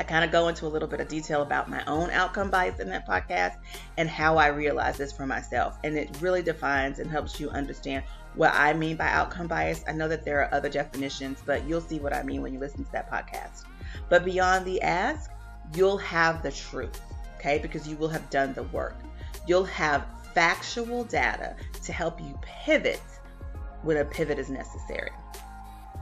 I 0.01 0.05
kind 0.05 0.25
of 0.25 0.31
go 0.31 0.47
into 0.49 0.67
a 0.67 0.69
little 0.69 0.87
bit 0.87 1.01
of 1.01 1.09
detail 1.09 1.43
about 1.43 1.69
my 1.69 1.85
own 1.87 2.11
outcome 2.11 2.51
bias 2.51 2.79
in 2.79 2.89
that 2.91 3.07
podcast 3.07 3.57
and 3.97 4.09
how 4.09 4.37
I 4.37 4.47
realize 4.49 4.97
this 4.97 5.13
for 5.13 5.27
myself. 5.27 5.77
And 5.83 5.97
it 5.97 6.17
really 6.21 6.43
defines 6.43 7.01
and 7.01 7.11
helps 7.11 7.41
you 7.41 7.51
understand 7.51 8.05
what 8.35 8.55
I 8.55 8.75
mean 8.75 8.97
by 8.97 9.09
outcome 9.09 9.49
bias. 9.49 9.83
I 9.89 9.93
know 9.93 10.07
that 10.07 10.25
there 10.25 10.41
are 10.41 10.55
other 10.55 10.69
definitions, 10.69 11.43
but 11.45 11.67
you'll 11.67 11.81
see 11.81 11.99
what 11.99 12.13
I 12.13 12.23
mean 12.23 12.43
when 12.43 12.53
you 12.53 12.61
listen 12.61 12.85
to 12.85 12.93
that 12.93 13.11
podcast. 13.11 13.65
But 14.09 14.25
beyond 14.25 14.65
the 14.65 14.81
ask, 14.83 15.31
you'll 15.75 15.99
have 15.99 16.45
the 16.45 16.53
truth, 16.53 17.01
okay? 17.37 17.59
Because 17.59 17.89
you 17.89 17.97
will 17.97 18.09
have 18.09 18.31
done 18.31 18.55
the 18.55 18.63
work. 18.65 18.97
You'll 19.49 19.65
have 19.65 20.07
factual 20.33 21.03
data 21.05 21.57
to 21.83 21.93
help 21.93 22.21
you 22.21 22.39
pivot 22.43 23.03
when 23.83 23.97
a 23.97 24.05
pivot 24.05 24.39
is 24.39 24.49
necessary. 24.49 25.11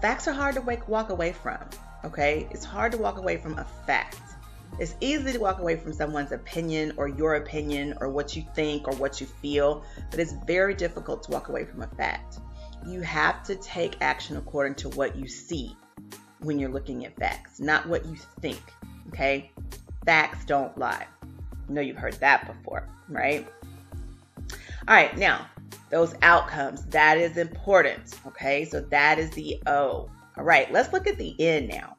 Facts 0.00 0.28
are 0.28 0.32
hard 0.32 0.54
to 0.56 0.60
wake, 0.60 0.86
walk 0.88 1.10
away 1.10 1.32
from, 1.32 1.58
okay? 2.04 2.46
It's 2.50 2.64
hard 2.64 2.92
to 2.92 2.98
walk 2.98 3.18
away 3.18 3.36
from 3.38 3.58
a 3.58 3.64
fact. 3.86 4.20
It's 4.78 4.94
easy 5.00 5.32
to 5.32 5.38
walk 5.38 5.58
away 5.58 5.76
from 5.76 5.92
someone's 5.92 6.32
opinion 6.32 6.92
or 6.96 7.08
your 7.08 7.36
opinion 7.36 7.94
or 8.00 8.10
what 8.10 8.36
you 8.36 8.44
think 8.54 8.88
or 8.88 8.94
what 8.96 9.20
you 9.20 9.26
feel, 9.26 9.84
but 10.10 10.20
it's 10.20 10.34
very 10.46 10.74
difficult 10.74 11.22
to 11.24 11.30
walk 11.30 11.48
away 11.48 11.64
from 11.64 11.82
a 11.82 11.86
fact. 11.86 12.40
You 12.86 13.00
have 13.00 13.42
to 13.44 13.56
take 13.56 13.96
action 14.02 14.36
according 14.36 14.74
to 14.76 14.90
what 14.90 15.16
you 15.16 15.26
see 15.26 15.74
when 16.40 16.58
you're 16.58 16.70
looking 16.70 17.06
at 17.06 17.16
facts, 17.16 17.58
not 17.58 17.88
what 17.88 18.04
you 18.04 18.16
think, 18.40 18.60
okay? 19.08 19.50
Facts 20.04 20.44
don't 20.44 20.76
lie. 20.76 21.06
I 21.22 21.72
know 21.72 21.80
you've 21.80 21.96
heard 21.96 22.14
that 22.14 22.46
before, 22.46 22.86
right? 23.08 23.46
All 24.88 24.94
right, 24.94 25.16
now 25.16 25.46
those 25.90 26.14
outcomes. 26.22 26.84
That 26.86 27.18
is 27.18 27.36
important. 27.36 28.18
Okay, 28.26 28.64
so 28.64 28.80
that 28.80 29.18
is 29.18 29.30
the 29.30 29.60
O. 29.66 30.10
All 30.36 30.44
right, 30.44 30.70
let's 30.72 30.92
look 30.92 31.06
at 31.06 31.18
the 31.18 31.34
N 31.38 31.68
now. 31.68 31.96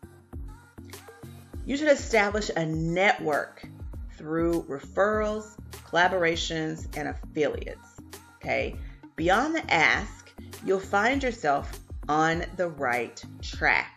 You 1.65 1.75
should 1.75 1.89
establish 1.89 2.49
a 2.55 2.65
network 2.65 3.67
through 4.15 4.63
referrals, 4.63 5.57
collaborations, 5.85 6.87
and 6.97 7.09
affiliates. 7.09 7.99
Okay, 8.37 8.75
beyond 9.15 9.55
the 9.55 9.73
ask, 9.73 10.31
you'll 10.65 10.79
find 10.79 11.21
yourself 11.21 11.79
on 12.07 12.45
the 12.55 12.69
right 12.69 13.21
track. 13.41 13.96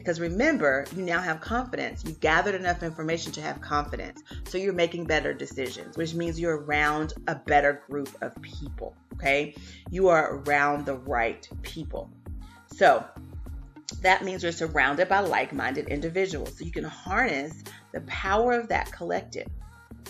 Because 0.00 0.18
remember, 0.18 0.86
you 0.96 1.02
now 1.02 1.20
have 1.20 1.42
confidence. 1.42 2.02
You've 2.06 2.20
gathered 2.20 2.54
enough 2.54 2.82
information 2.82 3.32
to 3.32 3.42
have 3.42 3.60
confidence. 3.60 4.22
So 4.48 4.56
you're 4.56 4.72
making 4.72 5.04
better 5.04 5.34
decisions, 5.34 5.98
which 5.98 6.14
means 6.14 6.40
you're 6.40 6.56
around 6.56 7.12
a 7.28 7.34
better 7.34 7.82
group 7.86 8.08
of 8.22 8.34
people. 8.40 8.96
Okay. 9.12 9.54
You 9.90 10.08
are 10.08 10.36
around 10.36 10.86
the 10.86 10.96
right 10.96 11.46
people. 11.60 12.10
So 12.74 13.04
that 14.00 14.24
means 14.24 14.42
you're 14.42 14.52
surrounded 14.52 15.06
by 15.10 15.20
like 15.20 15.52
minded 15.52 15.88
individuals. 15.88 16.56
So 16.56 16.64
you 16.64 16.72
can 16.72 16.84
harness 16.84 17.62
the 17.92 18.00
power 18.02 18.54
of 18.54 18.68
that 18.68 18.90
collective. 18.92 19.48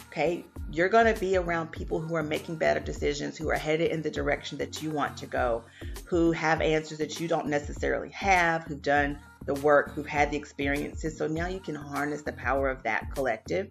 Okay. 0.06 0.44
You're 0.70 0.88
going 0.88 1.12
to 1.12 1.18
be 1.18 1.37
around 1.37 1.73
people 1.73 2.00
who 2.00 2.14
are 2.14 2.23
making 2.23 2.54
better 2.54 2.78
decisions, 2.78 3.37
who 3.37 3.50
are 3.50 3.56
headed 3.56 3.90
in 3.90 4.02
the 4.02 4.11
direction 4.11 4.56
that 4.59 4.80
you 4.80 4.90
want 4.90 5.16
to 5.16 5.26
go, 5.26 5.64
who 6.04 6.30
have 6.30 6.61
answers 6.61 6.99
that 6.99 7.18
you 7.18 7.26
don't 7.26 7.49
necessarily 7.49 8.11
have, 8.11 8.62
who've 8.62 8.80
done 8.80 9.18
the 9.52 9.61
work, 9.62 9.92
who've 9.92 10.07
had 10.07 10.30
the 10.30 10.37
experiences. 10.37 11.19
So 11.19 11.26
now 11.26 11.49
you 11.49 11.59
can 11.59 11.75
harness 11.75 12.23
the 12.23 12.33
power 12.35 12.71
of 12.71 12.85
that 12.85 13.12
collective. 13.12 13.69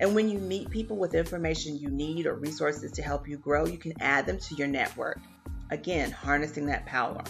And 0.00 0.14
when 0.14 0.30
you 0.30 0.38
meet 0.38 0.70
people 0.70 0.96
with 0.96 1.14
information 1.14 1.76
you 1.76 1.90
need 1.90 2.24
or 2.24 2.34
resources 2.34 2.90
to 2.92 3.02
help 3.02 3.28
you 3.28 3.36
grow, 3.36 3.66
you 3.66 3.76
can 3.76 3.92
add 4.00 4.24
them 4.24 4.38
to 4.38 4.54
your 4.54 4.66
network. 4.66 5.20
Again, 5.70 6.10
harnessing 6.10 6.64
that 6.66 6.86
power. 6.86 7.22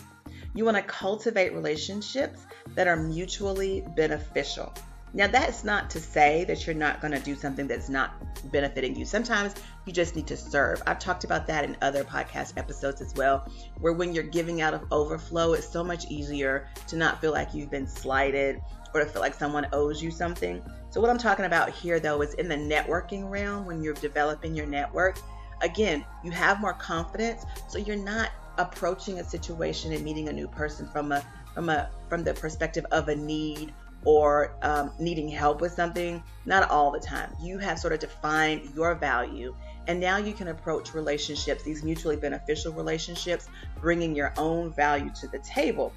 You 0.55 0.65
want 0.65 0.77
to 0.77 0.85
cultivate 0.85 1.53
relationships 1.53 2.47
that 2.77 2.87
are 2.87 2.97
mutually 2.97 3.85
beneficial. 3.97 4.73
Now, 5.13 5.27
that's 5.27 5.65
not 5.65 5.91
to 5.91 6.01
say 6.01 6.45
that 6.45 6.67
you're 6.67 6.77
not 6.77 7.01
going 7.01 7.13
to 7.13 7.19
do 7.19 7.35
something 7.35 7.67
that's 7.67 7.89
not 7.89 8.15
benefiting 8.53 8.95
you. 8.95 9.05
Sometimes 9.05 9.55
you 9.85 9.93
just 9.93 10.15
need 10.15 10.29
to 10.29 10.37
serve. 10.37 10.81
I've 10.87 11.01
talked 11.01 11.25
about 11.25 11.49
that 11.49 11.65
in 11.65 11.77
other 11.83 12.05
podcast 12.05 12.53
episodes 12.57 13.01
as 13.01 13.13
well, 13.15 13.51
where 13.81 13.93
when 13.93 14.15
you're 14.15 14.23
giving 14.23 14.61
out 14.61 14.73
of 14.73 14.85
overflow, 14.93 15.55
it's 15.55 15.69
so 15.69 15.83
much 15.83 16.09
easier 16.11 16.69
to 16.87 16.97
not 16.97 17.21
feel 17.21 17.33
like 17.33 17.53
you've 17.55 17.71
been 17.71 17.89
slighted 17.89 18.61
or 18.95 19.01
to 19.01 19.07
feel 19.07 19.21
like 19.21 19.35
someone 19.35 19.67
owes 19.73 20.01
you 20.01 20.13
something. 20.13 20.63
So, 20.91 21.01
what 21.01 21.11
I'm 21.11 21.19
talking 21.19 21.45
about 21.45 21.71
here, 21.71 21.99
though, 21.99 22.23
is 22.23 22.35
in 22.35 22.49
the 22.49 22.57
networking 22.57 23.29
realm 23.29 23.67
when 23.67 23.83
you're 23.83 23.95
developing 23.95 24.55
your 24.55 24.67
network. 24.67 25.19
Again, 25.63 26.05
you 26.25 26.31
have 26.31 26.61
more 26.61 26.73
confidence, 26.75 27.45
so 27.69 27.79
you're 27.79 27.97
not 27.97 28.31
approaching 28.59 29.19
a 29.19 29.25
situation 29.25 29.93
and 29.93 30.05
meeting 30.05 30.29
a 30.29 30.33
new 30.33 30.49
person 30.49 30.87
from 30.89 31.13
a 31.13 31.25
from 31.55 31.69
a 31.69 31.91
from 32.09 32.23
the 32.25 32.33
perspective 32.35 32.87
of 32.93 33.09
a 33.09 33.17
need 33.17 33.73
or 34.05 34.55
um, 34.63 34.93
needing 34.99 35.29
help 35.29 35.61
with 35.61 35.73
something, 35.73 36.23
not 36.47 36.71
all 36.71 36.91
the 36.91 37.01
time. 37.01 37.31
You 37.43 37.59
have 37.59 37.79
sort 37.79 37.93
of 37.93 37.99
defined 37.99 38.73
your 38.75 38.95
value, 38.95 39.55
and 39.87 40.01
now 40.01 40.17
you 40.17 40.33
can 40.33 40.49
approach 40.49 40.95
relationships, 40.95 41.63
these 41.63 41.83
mutually 41.83 42.17
beneficial 42.17 42.73
relationships, 42.73 43.49
bringing 43.81 44.15
your 44.15 44.33
own 44.37 44.73
value 44.73 45.11
to 45.21 45.29
the 45.29 45.39
table. 45.41 45.93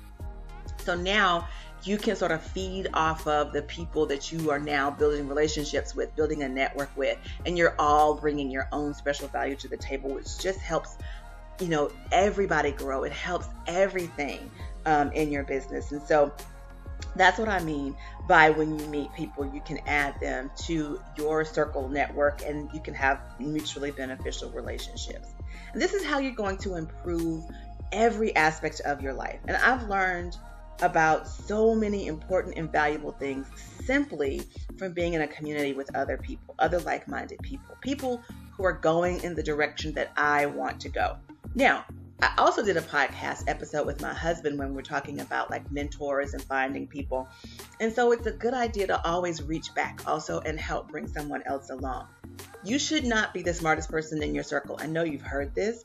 So 0.84 0.96
now 0.96 1.48
you 1.84 1.98
can 1.98 2.16
sort 2.16 2.32
of 2.32 2.42
feed 2.42 2.90
off 2.94 3.28
of 3.28 3.52
the 3.54 3.62
people 3.64 4.06
that 4.06 4.32
you 4.32 4.50
are 4.52 4.60
now 4.60 4.90
building 4.90 5.28
relationships 5.28 5.96
with, 5.96 6.16
building 6.16 6.44
a 6.44 6.50
network 6.50 6.96
with, 6.96 7.18
and 7.46 7.58
you're 7.58 7.76
all 7.80 8.16
bringing 8.16 8.50
your 8.50 8.68
own 8.72 8.94
special 8.94 9.28
value 9.28 9.56
to 9.58 9.68
the 9.68 9.78
table, 9.78 10.10
which 10.14 10.38
just 10.40 10.60
helps, 10.60 10.98
you 11.60 11.68
know, 11.68 11.92
everybody 12.12 12.72
grow. 12.72 13.04
It 13.04 13.12
helps 13.12 13.48
everything 13.68 14.50
um, 14.86 15.12
in 15.12 15.32
your 15.32 15.44
business. 15.44 15.92
And 15.92 16.02
so 16.02 16.34
that's 17.16 17.40
what 17.40 17.50
I 17.50 17.62
mean 17.64 17.96
by 18.28 18.50
when 18.50 18.80
you 18.80 18.86
meet 18.88 19.14
people, 19.14 19.50
you 19.54 19.62
can 19.62 19.80
add 19.86 20.20
them 20.20 20.50
to 20.66 21.00
your 21.18 21.46
circle 21.46 21.88
network 21.90 22.42
and 22.44 22.70
you 22.74 22.80
can 22.80 22.94
have 22.94 23.20
mutually 23.40 23.92
beneficial 23.92 24.50
relationships. 24.52 25.30
And 25.74 25.82
this 25.82 25.94
is 25.94 26.04
how 26.04 26.20
you're 26.20 26.34
going 26.34 26.58
to 26.60 26.76
improve 26.76 27.44
every 27.92 28.36
aspect 28.36 28.82
of 28.82 29.02
your 29.02 29.14
life. 29.14 29.40
And 29.48 29.58
I've 29.58 29.88
learned 29.90 30.38
about 30.82 31.28
so 31.28 31.76
many 31.76 32.08
important 32.08 32.58
and 32.58 32.72
valuable 32.72 33.12
things 33.12 33.48
simply 33.84 34.42
from 34.78 34.94
being 34.94 35.14
in 35.14 35.22
a 35.22 35.28
community 35.28 35.74
with 35.74 35.96
other 35.96 36.18
people, 36.18 36.56
other 36.60 36.80
like 36.80 37.08
minded 37.08 37.40
people, 37.44 37.78
people 37.82 38.22
who 38.52 38.64
are 38.66 38.74
going 38.74 39.24
in 39.24 39.36
the 39.36 39.44
direction 39.44 39.94
that 39.94 40.12
I 40.18 40.46
want 40.48 40.80
to 40.82 40.90
go. 40.90 41.18
Now, 41.56 41.86
I 42.22 42.34
also 42.38 42.64
did 42.64 42.78
a 42.78 42.82
podcast 42.82 43.44
episode 43.48 43.86
with 43.86 44.02
my 44.02 44.14
husband 44.14 44.58
when 44.58 44.74
we 44.74 44.80
are 44.80 44.84
talking 44.84 45.20
about 45.20 45.50
like 45.50 45.70
mentors 45.72 46.34
and 46.34 46.42
finding 46.44 46.88
people. 46.88 47.28
And 47.80 47.94
so 47.94 48.12
it's 48.12 48.28
a 48.28 48.32
good 48.32 48.54
idea 48.54 48.88
to 48.88 49.06
always 49.06 49.42
reach 49.42 49.74
back 49.74 50.02
also 50.08 50.40
and 50.42 50.60
help 50.60 50.90
bring 50.90 51.08
someone 51.08 51.44
else 51.46 51.70
along. 51.70 52.08
You 52.64 52.80
should 52.80 53.04
not 53.04 53.34
be 53.34 53.42
the 53.42 53.54
smartest 53.54 53.90
person 53.90 54.24
in 54.24 54.34
your 54.34 54.44
circle. 54.44 54.78
I 54.80 54.88
know 54.88 55.04
you've 55.04 55.22
heard 55.22 55.54
this. 55.54 55.84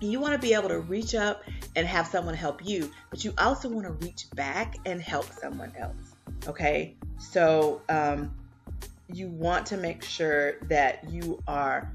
You 0.00 0.20
want 0.20 0.34
to 0.34 0.38
be 0.38 0.52
able 0.52 0.68
to 0.68 0.80
reach 0.80 1.14
up 1.14 1.42
and 1.74 1.86
have 1.86 2.06
someone 2.06 2.34
help 2.34 2.64
you, 2.64 2.90
but 3.10 3.24
you 3.24 3.32
also 3.38 3.68
want 3.68 3.86
to 3.86 3.92
reach 4.06 4.26
back 4.34 4.76
and 4.84 5.00
help 5.00 5.26
someone 5.32 5.72
else. 5.78 6.16
Okay? 6.46 6.96
So, 7.18 7.82
um, 7.88 8.34
you 9.12 9.28
want 9.28 9.66
to 9.66 9.76
make 9.76 10.02
sure 10.02 10.54
that 10.62 11.08
you 11.10 11.40
are 11.46 11.92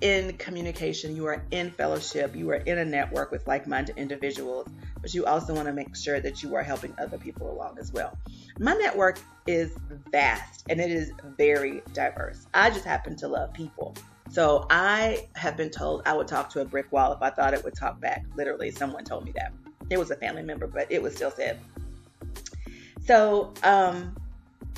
in 0.00 0.36
communication, 0.38 1.14
you 1.14 1.26
are 1.26 1.42
in 1.50 1.70
fellowship, 1.70 2.34
you 2.34 2.50
are 2.50 2.56
in 2.56 2.78
a 2.78 2.84
network 2.84 3.30
with 3.30 3.46
like 3.46 3.66
minded 3.66 3.96
individuals, 3.98 4.66
but 5.00 5.12
you 5.12 5.26
also 5.26 5.54
want 5.54 5.66
to 5.66 5.72
make 5.72 5.94
sure 5.94 6.20
that 6.20 6.42
you 6.42 6.54
are 6.54 6.62
helping 6.62 6.94
other 6.98 7.18
people 7.18 7.50
along 7.50 7.78
as 7.78 7.92
well. 7.92 8.16
My 8.58 8.74
network 8.74 9.20
is 9.46 9.76
vast 10.10 10.64
and 10.68 10.80
it 10.80 10.90
is 10.90 11.12
very 11.36 11.82
diverse. 11.92 12.46
I 12.54 12.70
just 12.70 12.84
happen 12.84 13.16
to 13.16 13.28
love 13.28 13.52
people. 13.52 13.94
So 14.30 14.66
I 14.70 15.28
have 15.34 15.56
been 15.56 15.70
told 15.70 16.02
I 16.06 16.16
would 16.16 16.28
talk 16.28 16.50
to 16.50 16.60
a 16.60 16.64
brick 16.64 16.90
wall 16.92 17.12
if 17.12 17.20
I 17.20 17.30
thought 17.30 17.52
it 17.52 17.64
would 17.64 17.74
talk 17.74 18.00
back. 18.00 18.24
Literally, 18.36 18.70
someone 18.70 19.04
told 19.04 19.24
me 19.24 19.32
that. 19.32 19.52
It 19.90 19.98
was 19.98 20.12
a 20.12 20.16
family 20.16 20.42
member, 20.42 20.68
but 20.68 20.86
it 20.90 21.02
was 21.02 21.16
still 21.16 21.32
said. 21.32 21.58
So, 23.04 23.52
um, 23.64 24.14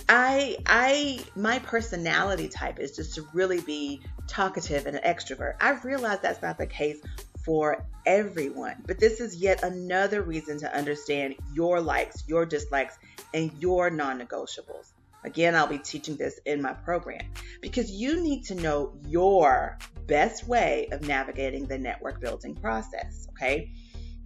I 0.09 0.57
I 0.67 1.21
my 1.37 1.59
personality 1.59 2.49
type 2.49 2.79
is 2.79 2.97
just 2.97 3.15
to 3.17 3.27
really 3.35 3.61
be 3.61 4.01
talkative 4.33 4.87
and 4.87 4.97
an 4.97 5.03
extrovert. 5.03 5.57
I 5.61 5.73
realize 5.85 6.21
that's 6.21 6.41
not 6.41 6.57
the 6.57 6.67
case 6.67 7.03
for 7.45 7.85
everyone, 8.07 8.83
but 8.87 8.99
this 8.99 9.21
is 9.21 9.37
yet 9.37 9.63
another 9.63 10.23
reason 10.23 10.59
to 10.61 10.75
understand 10.75 11.35
your 11.53 11.81
likes, 11.81 12.25
your 12.27 12.47
dislikes, 12.47 12.99
and 13.35 13.53
your 13.59 13.91
non-negotiables. 13.91 14.93
Again, 15.25 15.55
I'll 15.55 15.67
be 15.67 15.79
teaching 15.79 16.17
this 16.17 16.41
in 16.47 16.63
my 16.63 16.73
program 16.73 17.21
because 17.61 17.91
you 17.91 18.23
need 18.23 18.45
to 18.45 18.55
know 18.55 18.95
your 19.07 19.79
best 20.07 20.49
way 20.49 20.89
of 20.93 21.07
navigating 21.07 21.67
the 21.67 21.77
network 21.77 22.21
building 22.21 22.55
process, 22.55 23.29
okay? 23.33 23.71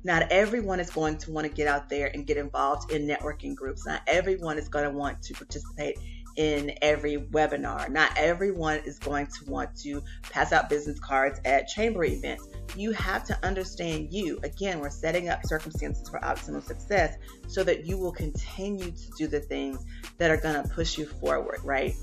Not 0.05 0.31
everyone 0.31 0.79
is 0.79 0.89
going 0.89 1.19
to 1.19 1.33
want 1.33 1.49
to 1.49 1.53
get 1.53 1.67
out 1.67 1.89
there 1.89 2.13
and 2.15 2.25
get 2.25 2.37
involved 2.37 2.93
in 2.93 3.09
networking 3.09 3.57
groups. 3.57 3.85
Not 3.85 4.03
everyone 4.07 4.57
is 4.57 4.69
going 4.69 4.89
to 4.89 4.97
want 4.97 5.21
to 5.23 5.35
participate 5.35 5.99
in 6.37 6.73
every 6.83 7.16
webinar. 7.16 7.88
Not 7.88 8.12
everyone 8.16 8.81
is 8.85 8.99
going 8.99 9.26
to 9.26 9.50
want 9.50 9.75
to 9.83 10.02
pass 10.23 10.52
out 10.52 10.69
business 10.69 10.99
cards 11.00 11.40
at 11.45 11.66
chamber 11.69 12.05
events. 12.05 12.47
You 12.76 12.93
have 12.93 13.25
to 13.25 13.38
understand 13.45 14.12
you. 14.12 14.38
Again, 14.43 14.81
we're 14.81 14.90
setting 14.90 15.28
up 15.28 15.40
circumstances 15.45 16.09
for 16.09 16.21
optimal 16.21 16.62
success 16.62 17.16
so 17.49 17.64
that 17.64 17.87
you 17.87 17.97
will 17.97 18.12
continue 18.12 18.90
to 18.90 19.11
do 19.16 19.26
the 19.26 19.40
things 19.40 19.85
that 20.19 20.31
are 20.31 20.37
going 20.37 20.62
to 20.62 20.69
push 20.69 20.99
you 20.99 21.07
forward, 21.07 21.61
right? 21.64 21.95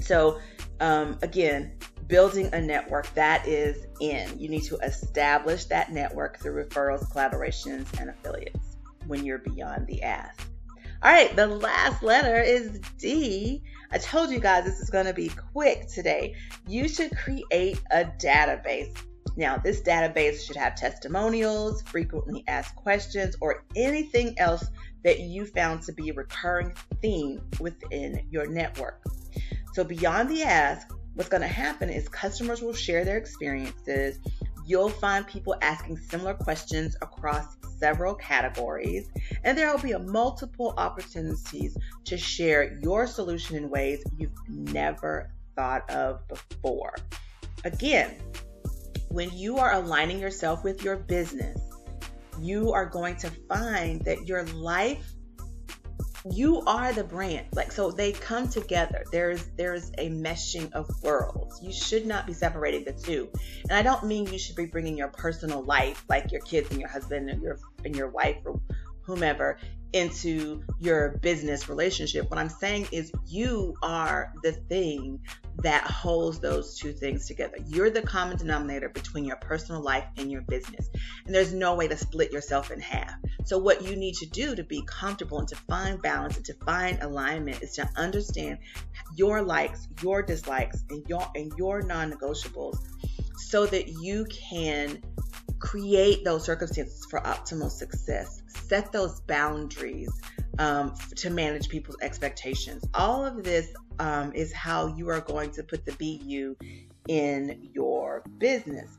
So, 0.00 0.38
um, 0.80 1.18
again, 1.22 1.78
building 2.06 2.50
a 2.52 2.60
network 2.60 3.12
that 3.14 3.46
is 3.48 3.86
in. 4.00 4.38
You 4.38 4.48
need 4.48 4.64
to 4.64 4.76
establish 4.78 5.64
that 5.66 5.92
network 5.92 6.38
through 6.40 6.64
referrals, 6.64 7.10
collaborations, 7.10 7.86
and 7.98 8.10
affiliates 8.10 8.76
when 9.06 9.24
you're 9.24 9.38
beyond 9.38 9.86
the 9.86 10.02
ask. 10.02 10.48
All 11.04 11.12
right, 11.12 11.36
the 11.36 11.46
last 11.46 12.02
letter 12.02 12.40
is 12.40 12.80
D. 12.96 13.62
I 13.92 13.98
told 13.98 14.30
you 14.30 14.40
guys 14.40 14.64
this 14.64 14.80
is 14.80 14.88
going 14.88 15.04
to 15.04 15.12
be 15.12 15.28
quick 15.52 15.86
today. 15.86 16.34
You 16.66 16.88
should 16.88 17.14
create 17.14 17.78
a 17.92 18.06
database. 18.18 18.96
Now, 19.36 19.58
this 19.58 19.82
database 19.82 20.46
should 20.46 20.56
have 20.56 20.76
testimonials, 20.76 21.82
frequently 21.82 22.42
asked 22.48 22.74
questions, 22.76 23.36
or 23.42 23.66
anything 23.76 24.34
else 24.38 24.64
that 25.02 25.20
you 25.20 25.44
found 25.44 25.82
to 25.82 25.92
be 25.92 26.08
a 26.08 26.14
recurring 26.14 26.72
theme 27.02 27.42
within 27.60 28.26
your 28.30 28.46
network. 28.46 29.04
So, 29.74 29.84
beyond 29.84 30.30
the 30.30 30.42
ask, 30.44 30.90
what's 31.16 31.28
going 31.28 31.42
to 31.42 31.46
happen 31.46 31.90
is 31.90 32.08
customers 32.08 32.62
will 32.62 32.72
share 32.72 33.04
their 33.04 33.18
experiences. 33.18 34.20
You'll 34.66 34.88
find 34.88 35.26
people 35.26 35.54
asking 35.60 35.98
similar 35.98 36.34
questions 36.34 36.96
across 37.02 37.56
several 37.78 38.14
categories, 38.14 39.08
and 39.42 39.58
there 39.58 39.70
will 39.70 39.82
be 39.82 39.94
multiple 39.94 40.74
opportunities 40.78 41.76
to 42.04 42.16
share 42.16 42.78
your 42.82 43.06
solution 43.06 43.56
in 43.56 43.68
ways 43.68 44.02
you've 44.16 44.32
never 44.48 45.30
thought 45.54 45.88
of 45.90 46.26
before. 46.28 46.94
Again, 47.64 48.16
when 49.08 49.30
you 49.32 49.58
are 49.58 49.74
aligning 49.74 50.18
yourself 50.18 50.64
with 50.64 50.82
your 50.82 50.96
business, 50.96 51.60
you 52.40 52.72
are 52.72 52.86
going 52.86 53.16
to 53.16 53.30
find 53.48 54.04
that 54.04 54.26
your 54.26 54.44
life 54.44 55.13
you 56.30 56.62
are 56.62 56.92
the 56.92 57.04
brand. 57.04 57.46
Like 57.54 57.70
so 57.70 57.90
they 57.90 58.12
come 58.12 58.48
together. 58.48 59.04
There's 59.12 59.44
there's 59.56 59.90
a 59.98 60.08
meshing 60.10 60.72
of 60.72 60.88
worlds. 61.02 61.60
You 61.62 61.72
should 61.72 62.06
not 62.06 62.26
be 62.26 62.32
separating 62.32 62.84
the 62.84 62.92
two. 62.92 63.28
And 63.68 63.72
i 63.72 63.82
don't 63.82 64.04
mean 64.04 64.26
you 64.26 64.38
should 64.38 64.56
be 64.56 64.66
bringing 64.66 64.96
your 64.96 65.08
personal 65.08 65.62
life 65.62 66.04
like 66.08 66.32
your 66.32 66.40
kids 66.42 66.70
and 66.70 66.80
your 66.80 66.88
husband 66.88 67.28
and 67.28 67.42
your 67.42 67.58
and 67.84 67.94
your 67.94 68.08
wife 68.08 68.38
or 68.44 68.60
whomever 69.02 69.58
into 69.94 70.60
your 70.80 71.18
business 71.22 71.68
relationship. 71.68 72.28
What 72.28 72.38
I'm 72.38 72.48
saying 72.48 72.88
is 72.90 73.12
you 73.28 73.76
are 73.80 74.32
the 74.42 74.50
thing 74.50 75.20
that 75.62 75.84
holds 75.84 76.40
those 76.40 76.76
two 76.76 76.92
things 76.92 77.28
together. 77.28 77.56
You're 77.68 77.90
the 77.90 78.02
common 78.02 78.36
denominator 78.36 78.88
between 78.88 79.24
your 79.24 79.36
personal 79.36 79.80
life 79.80 80.04
and 80.16 80.30
your 80.32 80.42
business. 80.42 80.90
And 81.26 81.34
there's 81.34 81.54
no 81.54 81.76
way 81.76 81.86
to 81.86 81.96
split 81.96 82.32
yourself 82.32 82.72
in 82.72 82.80
half. 82.80 83.14
So 83.44 83.56
what 83.56 83.82
you 83.82 83.94
need 83.94 84.14
to 84.16 84.26
do 84.26 84.56
to 84.56 84.64
be 84.64 84.82
comfortable 84.84 85.38
and 85.38 85.48
to 85.48 85.56
find 85.56 86.02
balance 86.02 86.36
and 86.36 86.44
to 86.46 86.54
find 86.66 87.00
alignment 87.00 87.62
is 87.62 87.72
to 87.74 87.88
understand 87.94 88.58
your 89.14 89.42
likes, 89.42 89.86
your 90.02 90.22
dislikes, 90.22 90.82
and 90.90 91.08
your 91.08 91.24
and 91.36 91.52
your 91.56 91.82
non-negotiables 91.82 92.78
so 93.36 93.66
that 93.66 93.88
you 93.88 94.26
can 94.26 95.02
create 95.58 96.24
those 96.24 96.44
circumstances 96.44 97.06
for 97.08 97.20
optimal 97.20 97.70
success, 97.70 98.42
set 98.48 98.92
those 98.92 99.20
boundaries 99.22 100.12
um, 100.58 100.94
to 101.16 101.30
manage 101.30 101.68
people's 101.68 101.96
expectations. 102.02 102.84
All 102.94 103.24
of 103.24 103.42
this 103.42 103.72
um, 103.98 104.32
is 104.34 104.52
how 104.52 104.94
you 104.94 105.08
are 105.08 105.20
going 105.20 105.50
to 105.52 105.62
put 105.62 105.84
the 105.84 105.92
BU 105.92 106.56
in 107.08 107.68
your 107.72 108.22
business. 108.38 108.90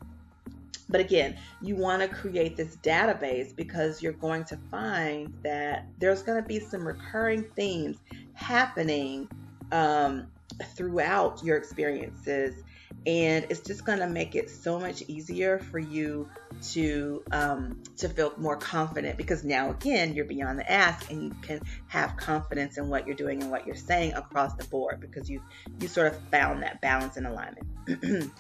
But 0.90 1.02
again, 1.02 1.38
you 1.62 1.76
want 1.76 2.02
to 2.02 2.08
create 2.08 2.56
this 2.56 2.78
database 2.78 3.56
because 3.56 4.02
you're 4.02 4.14
going 4.14 4.44
to 4.46 4.58
find 4.70 5.34
that 5.44 5.88
there's 6.00 6.22
going 6.22 6.42
to 6.42 6.48
be 6.48 6.60
some 6.60 6.86
recurring 6.88 7.44
themes 7.56 7.98
happening 8.34 9.28
um, 9.72 10.28
throughout 10.76 11.44
your 11.44 11.58
experiences 11.58 12.64
and 13.06 13.46
it's 13.50 13.60
just 13.60 13.86
going 13.86 14.00
to 14.00 14.08
make 14.08 14.36
it 14.36 14.50
so 14.50 14.80
much 14.80 15.04
easier 15.08 15.60
for 15.60 15.80
you 15.80 16.28
to 16.62 17.24
um, 17.32 17.82
to 17.98 18.10
feel 18.10 18.34
more 18.38 18.58
confident 18.58 19.18
because 19.18 19.44
now 19.44 19.70
again 19.70 20.14
you're 20.16 20.26
beyond 20.26 20.58
the 20.58 20.72
ask 20.72 21.12
and 21.12 21.24
you 21.24 21.32
can 21.42 21.62
have 21.88 22.16
confidence 22.18 22.78
in 22.78 22.90
what 22.90 23.06
you're 23.06 23.16
doing 23.16 23.42
and 23.42 23.52
what 23.52 23.68
you're 23.68 23.76
saying 23.76 24.14
across 24.14 24.54
the 24.56 24.64
board 24.66 25.00
because 25.00 25.30
you 25.30 25.42
you 25.80 25.88
sort 25.88 26.08
of 26.08 26.20
found 26.32 26.64
that 26.64 26.82
balance 26.82 27.18
and 27.18 27.28
alignment 27.28 27.68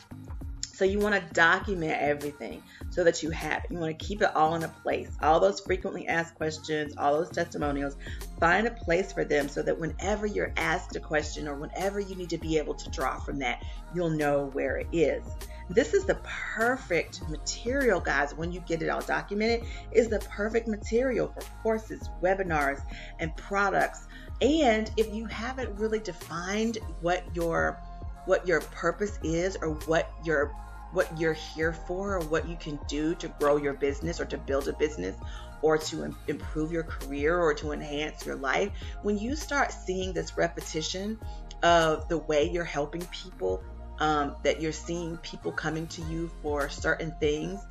So 0.75 0.83
you 0.83 0.99
want 0.99 1.15
to 1.15 1.33
document 1.33 1.93
everything 2.01 2.61
so 2.89 3.05
that 3.05 3.23
you 3.23 3.29
have 3.29 3.63
it. 3.63 3.71
You 3.71 3.77
want 3.77 3.97
to 3.97 4.05
keep 4.05 4.21
it 4.21 4.35
all 4.35 4.55
in 4.55 4.63
a 4.63 4.67
place. 4.67 5.09
All 5.21 5.39
those 5.39 5.61
frequently 5.61 6.05
asked 6.05 6.35
questions, 6.35 6.95
all 6.97 7.13
those 7.13 7.29
testimonials, 7.29 7.95
find 8.41 8.67
a 8.67 8.71
place 8.71 9.13
for 9.13 9.23
them 9.23 9.47
so 9.47 9.61
that 9.61 9.79
whenever 9.79 10.25
you're 10.25 10.51
asked 10.57 10.97
a 10.97 10.99
question 10.99 11.47
or 11.47 11.55
whenever 11.55 12.01
you 12.01 12.13
need 12.15 12.29
to 12.31 12.37
be 12.37 12.57
able 12.57 12.73
to 12.73 12.89
draw 12.89 13.17
from 13.17 13.39
that, 13.39 13.63
you'll 13.93 14.09
know 14.09 14.47
where 14.51 14.75
it 14.75 14.87
is. 14.91 15.23
This 15.69 15.93
is 15.93 16.03
the 16.03 16.19
perfect 16.25 17.21
material, 17.29 18.01
guys, 18.01 18.35
when 18.35 18.51
you 18.51 18.59
get 18.59 18.81
it 18.81 18.89
all 18.89 19.01
documented, 19.01 19.65
is 19.93 20.09
the 20.09 20.19
perfect 20.19 20.67
material 20.67 21.29
for 21.29 21.41
courses, 21.63 22.09
webinars, 22.21 22.81
and 23.19 23.33
products. 23.37 24.07
And 24.41 24.91
if 24.97 25.13
you 25.13 25.25
haven't 25.25 25.73
really 25.79 25.99
defined 25.99 26.79
what 26.99 27.23
your 27.33 27.81
what 28.25 28.47
your 28.47 28.59
purpose 28.59 29.19
is 29.23 29.55
or 29.61 29.75
what 29.85 30.11
your 30.23 30.51
what 30.91 31.19
you're 31.19 31.33
here 31.33 31.73
for 31.73 32.15
or 32.15 32.19
what 32.21 32.47
you 32.47 32.55
can 32.55 32.79
do 32.87 33.15
to 33.15 33.27
grow 33.27 33.57
your 33.57 33.73
business 33.73 34.19
or 34.19 34.25
to 34.25 34.37
build 34.37 34.67
a 34.67 34.73
business 34.73 35.15
or 35.61 35.77
to 35.77 36.15
improve 36.27 36.71
your 36.71 36.83
career 36.83 37.39
or 37.39 37.53
to 37.53 37.71
enhance 37.71 38.25
your 38.25 38.35
life, 38.35 38.71
when 39.01 39.17
you 39.17 39.35
start 39.35 39.71
seeing 39.71 40.13
this 40.13 40.37
repetition 40.37 41.19
of 41.63 42.07
the 42.07 42.17
way 42.17 42.49
you're 42.49 42.63
helping 42.63 43.01
people, 43.07 43.63
um, 43.99 44.35
that 44.43 44.61
you're 44.61 44.71
seeing 44.71 45.17
people 45.17 45.51
coming 45.51 45.87
to 45.87 46.01
you 46.03 46.29
for 46.41 46.69
certain 46.69 47.13
things, 47.19 47.61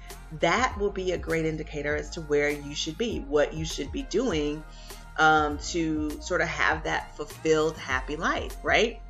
that 0.41 0.77
will 0.79 0.91
be 0.91 1.13
a 1.13 1.19
great 1.19 1.45
indicator 1.45 1.95
as 1.95 2.11
to 2.11 2.21
where 2.23 2.51
you 2.51 2.75
should 2.75 2.99
be, 2.99 3.21
what 3.21 3.55
you 3.55 3.65
should 3.65 3.93
be 3.93 4.03
doing 4.03 4.65
um, 5.19 5.59
to 5.59 6.11
sort 6.21 6.41
of 6.41 6.49
have 6.49 6.83
that 6.85 7.15
fulfilled, 7.17 7.77
happy 7.77 8.17
life, 8.17 8.57
right? 8.63 9.01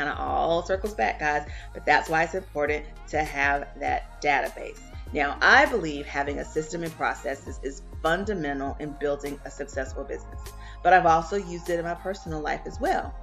Kind 0.00 0.08
of 0.10 0.18
all 0.18 0.64
circles 0.64 0.94
back, 0.94 1.18
guys, 1.18 1.46
but 1.74 1.84
that's 1.84 2.08
why 2.08 2.22
it's 2.22 2.34
important 2.34 2.86
to 3.08 3.22
have 3.22 3.68
that 3.78 4.22
database. 4.22 4.80
Now, 5.12 5.36
I 5.42 5.66
believe 5.66 6.06
having 6.06 6.38
a 6.38 6.44
system 6.44 6.82
and 6.82 6.92
processes 6.96 7.60
is 7.62 7.82
fundamental 8.02 8.76
in 8.80 8.96
building 8.98 9.38
a 9.44 9.50
successful 9.50 10.04
business, 10.04 10.40
but 10.82 10.94
I've 10.94 11.04
also 11.04 11.36
used 11.36 11.68
it 11.68 11.78
in 11.78 11.84
my 11.84 11.94
personal 11.94 12.40
life 12.40 12.62
as 12.64 12.80
well. 12.80 13.14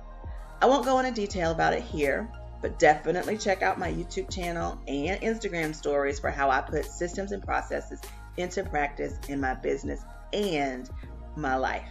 I 0.61 0.67
won't 0.67 0.85
go 0.85 0.99
into 0.99 1.11
detail 1.11 1.51
about 1.51 1.73
it 1.73 1.81
here, 1.81 2.29
but 2.61 2.77
definitely 2.77 3.39
check 3.39 3.63
out 3.63 3.79
my 3.79 3.91
YouTube 3.91 4.31
channel 4.31 4.79
and 4.87 5.19
Instagram 5.21 5.73
stories 5.73 6.19
for 6.19 6.29
how 6.29 6.51
I 6.51 6.61
put 6.61 6.85
systems 6.85 7.31
and 7.31 7.43
processes 7.43 8.01
into 8.37 8.63
practice 8.63 9.17
in 9.29 9.39
my 9.39 9.55
business 9.55 10.01
and 10.31 10.87
my 11.35 11.55
life. 11.55 11.89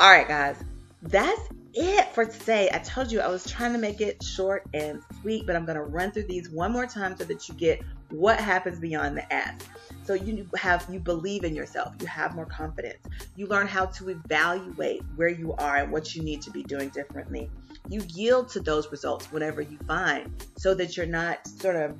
All 0.00 0.10
right, 0.10 0.26
guys, 0.26 0.56
that's 1.04 1.48
it 1.74 2.14
for 2.14 2.24
today. 2.24 2.70
I 2.72 2.78
told 2.78 3.10
you 3.10 3.20
I 3.20 3.28
was 3.28 3.50
trying 3.50 3.72
to 3.72 3.78
make 3.78 4.00
it 4.00 4.22
short 4.22 4.64
and 4.72 5.02
sweet, 5.20 5.46
but 5.46 5.56
I'm 5.56 5.64
going 5.64 5.76
to 5.76 5.82
run 5.82 6.12
through 6.12 6.26
these 6.26 6.48
one 6.48 6.72
more 6.72 6.86
time 6.86 7.16
so 7.16 7.24
that 7.24 7.48
you 7.48 7.54
get 7.54 7.82
what 8.10 8.38
happens 8.38 8.78
beyond 8.78 9.16
the 9.16 9.32
ask. 9.32 9.66
So 10.04 10.14
you 10.14 10.48
have 10.56 10.86
you 10.90 11.00
believe 11.00 11.44
in 11.44 11.54
yourself, 11.54 11.94
you 12.00 12.06
have 12.06 12.34
more 12.34 12.46
confidence. 12.46 12.98
You 13.36 13.46
learn 13.46 13.66
how 13.66 13.86
to 13.86 14.10
evaluate 14.10 15.02
where 15.16 15.28
you 15.28 15.54
are 15.54 15.76
and 15.76 15.90
what 15.90 16.14
you 16.14 16.22
need 16.22 16.42
to 16.42 16.50
be 16.50 16.62
doing 16.62 16.90
differently. 16.90 17.50
You 17.88 18.02
yield 18.08 18.48
to 18.50 18.60
those 18.60 18.90
results 18.90 19.30
whenever 19.32 19.60
you 19.60 19.78
find 19.86 20.30
so 20.56 20.74
that 20.74 20.96
you're 20.96 21.06
not 21.06 21.46
sort 21.46 21.76
of 21.76 21.96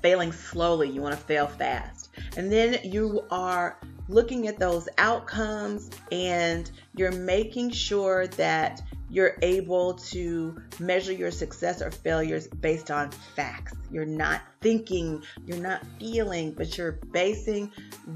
failing 0.00 0.32
slowly. 0.32 0.88
You 0.88 1.02
want 1.02 1.14
to 1.14 1.20
fail 1.20 1.46
fast. 1.46 2.10
And 2.36 2.52
then 2.52 2.78
you 2.84 3.24
are 3.30 3.78
looking 4.08 4.46
at 4.46 4.58
those 4.58 4.88
outcomes 4.98 5.90
and 6.12 6.70
you're 6.94 7.12
making 7.12 7.70
sure 7.70 8.26
that 8.28 8.82
you're 9.08 9.36
able 9.42 9.94
to 9.94 10.60
measure 10.80 11.12
your 11.12 11.30
success 11.30 11.80
or 11.80 11.90
failures 11.90 12.48
based 12.48 12.90
on 12.90 13.10
facts. 13.10 13.72
You're 13.90 14.04
not 14.04 14.42
thinking, 14.60 15.22
you're 15.46 15.58
not 15.58 15.82
feeling, 15.98 16.52
but 16.52 16.76
you're 16.76 16.98
basing 17.12 17.70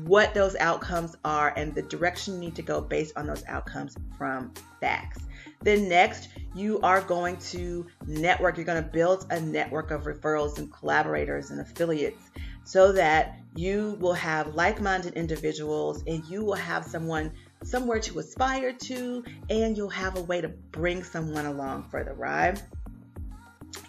what 0.05 0.35
those 0.35 0.57
outcomes 0.57 1.17
are 1.25 1.53
and 1.57 1.75
the 1.75 1.83
direction 1.83 2.35
you 2.35 2.41
need 2.41 2.57
to 2.57 2.63
go 2.63 2.81
based 2.81 3.17
on 3.17 3.27
those 3.27 3.45
outcomes 3.47 3.97
from 4.19 4.53
facts. 4.81 5.21
Then, 5.63 5.89
next, 5.89 6.31
you 6.55 6.81
are 6.81 7.03
going 7.03 7.37
to 7.37 7.87
network. 8.07 8.57
You're 8.57 8.67
going 8.67 8.83
to 8.83 8.89
build 8.89 9.27
a 9.31 9.41
network 9.41 9.91
of 9.91 10.05
referrals 10.05 10.59
and 10.59 10.73
collaborators 10.73 11.51
and 11.51 11.61
affiliates 11.61 12.31
so 12.65 12.93
that 12.93 13.41
you 13.57 13.97
will 14.01 14.15
have 14.15 14.55
like 14.55 14.81
minded 14.81 15.15
individuals 15.15 16.03
and 16.07 16.25
you 16.27 16.45
will 16.45 16.55
have 16.55 16.85
someone 16.85 17.33
somewhere 17.63 17.99
to 18.01 18.19
aspire 18.19 18.73
to, 18.73 19.25
and 19.51 19.77
you'll 19.77 19.89
have 19.89 20.17
a 20.17 20.23
way 20.23 20.41
to 20.41 20.49
bring 20.49 21.03
someone 21.03 21.47
along 21.47 21.89
for 21.91 22.05
the 22.05 22.13
ride. 22.13 22.61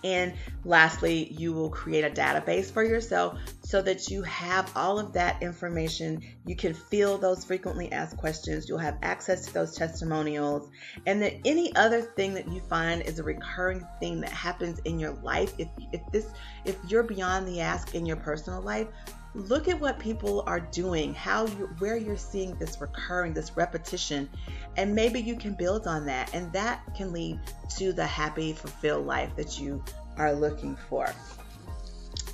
And 0.04 0.34
lastly, 0.66 1.32
you 1.32 1.54
will 1.54 1.70
create 1.70 2.04
a 2.04 2.10
database 2.10 2.72
for 2.72 2.84
yourself 2.84 3.40
so 3.62 3.82
that 3.82 4.10
you 4.10 4.24
have 4.24 4.72
all 4.76 5.00
of 5.00 5.14
that 5.14 5.42
information. 5.42 6.22
You 6.46 6.56
can 6.56 6.74
fill 6.74 7.18
those 7.18 7.46
frequently 7.46 7.92
asked 7.92 8.18
questions. 8.18 8.68
You'll 8.68 8.80
have 8.80 8.98
access 9.02 9.46
to 9.46 9.54
those 9.54 9.76
testimonials. 9.76 10.70
And 11.06 11.22
then 11.22 11.42
any 11.46 11.76
other 11.76 12.02
thing 12.02 12.34
that 12.34 12.48
you 12.48 12.62
find 12.62 13.02
is 13.04 13.20
a 13.20 13.24
recurring 13.24 13.86
thing 14.00 14.22
that 14.22 14.32
happens 14.32 14.80
in 14.86 15.00
your 15.00 15.14
life. 15.24 15.54
If, 15.58 15.68
if 15.92 16.02
this 16.12 16.28
if 16.66 16.78
you're 16.88 17.04
beyond 17.04 17.48
the 17.48 17.62
ask 17.62 17.96
in 17.96 18.06
your 18.06 18.18
personal 18.18 18.62
life, 18.62 18.88
look 19.34 19.68
at 19.68 19.80
what 19.80 20.00
people 20.00 20.44
are 20.48 20.60
doing, 20.60 21.14
how 21.14 21.46
you 21.46 21.70
where 21.80 21.98
you're 21.98 22.18
seeing 22.18 22.56
this 22.56 22.80
recurring, 22.82 23.34
this 23.34 23.56
repetition, 23.56 24.30
and 24.78 24.94
maybe 24.94 25.20
you 25.20 25.36
can 25.36 25.54
build 25.54 25.88
on 25.88 26.06
that 26.06 26.34
and 26.34 26.52
that 26.54 26.82
can 26.96 27.14
lead 27.14 27.40
to 27.78 27.94
the 27.94 28.06
happy, 28.06 28.54
fulfilled 28.54 29.06
life 29.06 29.36
that 29.36 29.60
you 29.60 29.84
are 30.18 30.34
looking 30.34 30.76
for. 30.90 31.14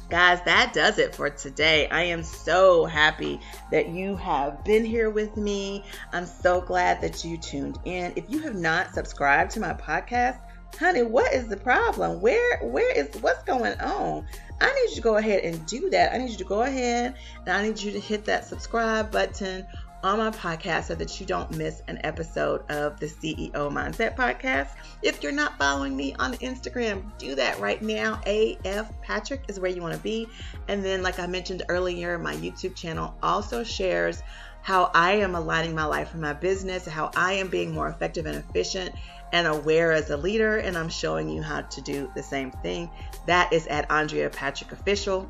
Guys, 0.09 0.39
that 0.45 0.71
does 0.73 0.99
it 0.99 1.13
for 1.13 1.29
today. 1.29 1.89
I 1.89 2.03
am 2.03 2.23
so 2.23 2.85
happy 2.85 3.41
that 3.71 3.89
you 3.89 4.15
have 4.15 4.63
been 4.63 4.85
here 4.85 5.09
with 5.09 5.35
me. 5.35 5.83
I'm 6.13 6.25
so 6.25 6.61
glad 6.61 7.01
that 7.01 7.25
you 7.25 7.37
tuned 7.37 7.77
in. 7.83 8.13
If 8.15 8.23
you 8.29 8.39
have 8.39 8.55
not 8.55 8.93
subscribed 8.93 9.51
to 9.51 9.59
my 9.59 9.73
podcast, 9.73 10.39
honey, 10.79 11.03
what 11.03 11.33
is 11.33 11.49
the 11.49 11.57
problem? 11.57 12.21
Where 12.21 12.59
where 12.59 12.89
is 12.91 13.13
what's 13.21 13.43
going 13.43 13.77
on? 13.81 14.25
I 14.59 14.73
need 14.73 14.89
you 14.89 14.95
to 14.95 15.01
go 15.01 15.17
ahead 15.17 15.43
and 15.43 15.65
do 15.65 15.89
that. 15.91 16.13
I 16.13 16.17
need 16.17 16.31
you 16.31 16.37
to 16.37 16.43
go 16.43 16.61
ahead 16.61 17.15
and 17.45 17.49
I 17.49 17.61
need 17.67 17.79
you 17.79 17.91
to 17.91 17.99
hit 17.99 18.25
that 18.25 18.45
subscribe 18.45 19.11
button 19.11 19.65
on 20.03 20.19
my 20.19 20.29
podcast 20.29 20.85
so 20.85 20.95
that 20.95 21.19
you 21.19 21.25
don't 21.25 21.49
miss 21.57 21.81
an 21.87 21.99
episode 22.03 22.69
of 22.69 22.99
the 22.99 23.07
CEO 23.07 23.51
Mindset 23.51 24.15
Podcast. 24.15 24.69
If 25.01 25.23
you're 25.23 25.31
not 25.31 25.57
following 25.57 25.97
me 25.97 26.15
on 26.19 26.33
Instagram, 26.35 27.03
do 27.17 27.35
that 27.35 27.59
right 27.59 27.81
now. 27.81 28.21
AF 28.25 28.89
Patrick 29.01 29.41
is 29.47 29.59
where 29.59 29.71
you 29.71 29.81
want 29.81 29.95
to 29.95 29.99
be. 30.01 30.27
And 30.67 30.83
then, 30.83 31.01
like 31.01 31.19
I 31.19 31.27
mentioned 31.27 31.63
earlier, 31.69 32.17
my 32.17 32.35
YouTube 32.35 32.75
channel 32.75 33.15
also 33.23 33.63
shares 33.63 34.21
how 34.61 34.91
I 34.93 35.13
am 35.13 35.35
aligning 35.35 35.73
my 35.73 35.85
life 35.85 36.11
and 36.13 36.21
my 36.21 36.33
business, 36.33 36.85
how 36.85 37.09
I 37.15 37.33
am 37.33 37.47
being 37.47 37.73
more 37.73 37.87
effective 37.87 38.25
and 38.25 38.37
efficient 38.37 38.93
and 39.31 39.47
aware 39.47 39.91
as 39.91 40.09
a 40.09 40.17
leader. 40.17 40.57
And 40.57 40.77
I'm 40.77 40.89
showing 40.89 41.29
you 41.29 41.41
how 41.41 41.61
to 41.61 41.81
do 41.81 42.11
the 42.15 42.23
same 42.23 42.51
thing. 42.51 42.89
That 43.25 43.53
is 43.53 43.67
at 43.67 43.89
Andrea 43.91 44.29
Patrick 44.29 44.71
Official 44.71 45.29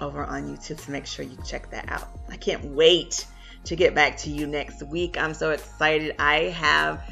over 0.00 0.24
on 0.24 0.44
YouTube. 0.44 0.80
So 0.80 0.92
make 0.92 1.06
sure 1.06 1.24
you 1.24 1.38
check 1.44 1.70
that 1.70 1.90
out. 1.90 2.08
I 2.28 2.36
can't 2.36 2.64
wait 2.64 3.26
to 3.64 3.76
get 3.76 3.94
back 3.94 4.16
to 4.18 4.30
you 4.30 4.46
next 4.46 4.82
week. 4.82 5.16
I'm 5.18 5.34
so 5.34 5.50
excited. 5.50 6.16
I 6.18 6.50
have 6.50 7.02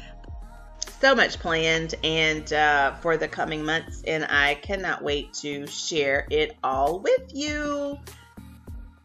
so 0.99 1.15
much 1.15 1.39
planned 1.39 1.95
and 2.03 2.51
uh, 2.53 2.93
for 2.95 3.17
the 3.17 3.27
coming 3.27 3.65
months, 3.65 4.03
and 4.05 4.25
I 4.25 4.55
cannot 4.55 5.03
wait 5.03 5.33
to 5.35 5.65
share 5.67 6.27
it 6.29 6.55
all 6.63 6.99
with 6.99 7.33
you. 7.33 7.97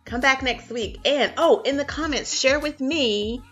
Come 0.04 0.20
back 0.20 0.42
next 0.42 0.70
week. 0.70 1.00
And 1.04 1.32
oh, 1.36 1.62
in 1.62 1.76
the 1.76 1.84
comments, 1.84 2.38
share 2.38 2.60
with 2.60 2.80
me 2.80 3.42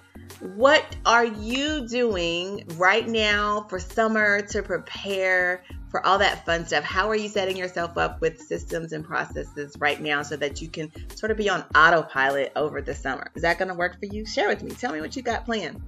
what 0.40 0.96
are 1.06 1.24
you 1.24 1.86
doing 1.88 2.64
right 2.76 3.08
now 3.08 3.66
for 3.68 3.78
summer 3.78 4.42
to 4.42 4.62
prepare 4.62 5.64
for 5.90 6.04
all 6.04 6.18
that 6.18 6.44
fun 6.44 6.66
stuff? 6.66 6.84
How 6.84 7.08
are 7.08 7.14
you 7.14 7.28
setting 7.28 7.56
yourself 7.56 7.96
up 7.96 8.20
with 8.20 8.40
systems 8.40 8.92
and 8.92 9.04
processes 9.04 9.76
right 9.78 10.00
now 10.00 10.22
so 10.22 10.36
that 10.36 10.60
you 10.60 10.68
can 10.68 10.90
sort 11.14 11.30
of 11.30 11.36
be 11.38 11.48
on 11.48 11.64
autopilot 11.74 12.52
over 12.56 12.82
the 12.82 12.94
summer? 12.94 13.30
Is 13.34 13.42
that 13.42 13.58
going 13.58 13.68
to 13.68 13.74
work 13.74 13.98
for 13.98 14.06
you? 14.06 14.26
Share 14.26 14.48
with 14.48 14.62
me. 14.62 14.72
Tell 14.72 14.92
me 14.92 15.00
what 15.00 15.16
you 15.16 15.22
got 15.22 15.44
planned. 15.44 15.80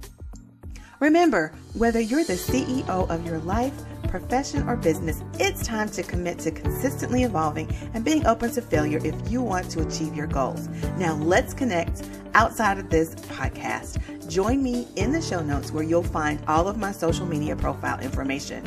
Remember, 0.99 1.51
whether 1.75 1.99
you're 1.99 2.23
the 2.23 2.33
CEO 2.33 3.07
of 3.09 3.23
your 3.23 3.37
life, 3.39 3.73
profession, 4.07 4.67
or 4.67 4.75
business, 4.75 5.21
it's 5.35 5.63
time 5.63 5.89
to 5.89 6.01
commit 6.01 6.39
to 6.39 6.49
consistently 6.49 7.21
evolving 7.21 7.69
and 7.93 8.03
being 8.03 8.25
open 8.25 8.49
to 8.51 8.63
failure 8.63 8.99
if 9.03 9.13
you 9.29 9.43
want 9.43 9.69
to 9.69 9.85
achieve 9.85 10.15
your 10.15 10.25
goals. 10.25 10.67
Now, 10.97 11.13
let's 11.13 11.53
connect 11.53 12.03
outside 12.33 12.79
of 12.79 12.89
this 12.89 13.13
podcast. 13.13 14.27
Join 14.27 14.63
me 14.63 14.87
in 14.95 15.11
the 15.11 15.21
show 15.21 15.41
notes 15.41 15.71
where 15.71 15.83
you'll 15.83 16.01
find 16.01 16.39
all 16.47 16.67
of 16.67 16.77
my 16.77 16.91
social 16.91 17.27
media 17.27 17.55
profile 17.55 17.99
information. 17.99 18.63